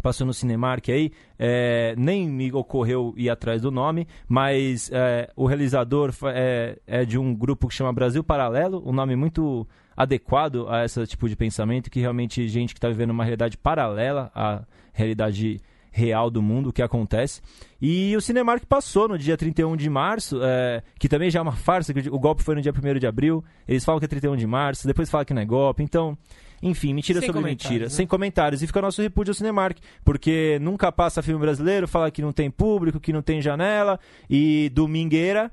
[0.00, 5.44] passou no Cinemark aí, é, nem me ocorreu ir atrás do nome, mas é, o
[5.44, 10.84] realizador é, é de um grupo que chama Brasil Paralelo, um nome muito adequado a
[10.86, 14.64] esse tipo de pensamento, que realmente gente que está vivendo uma realidade paralela à
[14.94, 15.60] realidade
[15.92, 17.40] real do mundo, o que acontece.
[17.80, 21.52] E o Cinemark passou no dia 31 de março, é, que também já é uma
[21.52, 24.36] farsa, que o golpe foi no dia 1 de abril, eles falam que é 31
[24.36, 26.16] de março, depois falam que não é golpe, então...
[26.64, 27.90] Enfim, mentira Sem sobre mentira, né?
[27.90, 28.62] sem comentários.
[28.62, 32.52] E fica nosso repúdio ao Cinemark, porque nunca passa filme brasileiro, fala que não tem
[32.52, 33.98] público, que não tem janela,
[34.30, 35.50] e domingueira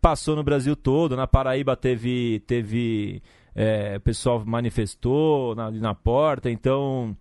[0.00, 1.16] passou no Brasil todo.
[1.16, 2.40] Na Paraíba teve.
[2.46, 3.22] teve
[3.54, 7.14] é, o pessoal manifestou na, na porta, então.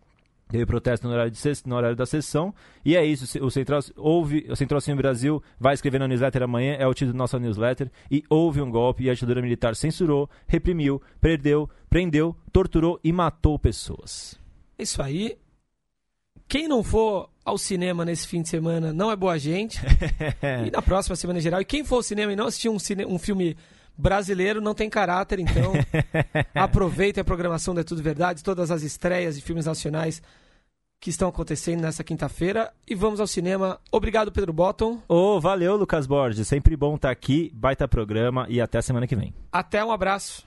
[0.49, 2.53] Teve protesto no horário, de ses- no horário da sessão.
[2.85, 3.43] E é isso.
[3.43, 7.11] O Central, houve, o Central Cine Brasil vai escrever na newsletter amanhã, é o título
[7.13, 7.91] da nossa newsletter.
[8.09, 13.59] E houve um golpe e a ditadura militar censurou, reprimiu, perdeu, prendeu, torturou e matou
[13.59, 14.39] pessoas.
[14.79, 15.37] Isso aí.
[16.47, 19.81] Quem não for ao cinema nesse fim de semana não é boa gente.
[20.65, 21.59] e na próxima semana em geral.
[21.59, 23.57] E quem for ao cinema e não assistir um, cine- um filme
[23.97, 25.73] brasileiro não tem caráter, então
[26.53, 30.21] aproveitem a programação da Tudo Verdade, todas as estreias de filmes nacionais
[30.99, 32.73] que estão acontecendo nessa quinta-feira.
[32.87, 33.79] E vamos ao cinema.
[33.91, 35.01] Obrigado, Pedro Botton.
[35.07, 36.47] Ô, valeu, Lucas Borges.
[36.47, 37.51] Sempre bom estar aqui.
[37.53, 39.33] Baita programa e até a semana que vem.
[39.51, 40.45] Até um abraço.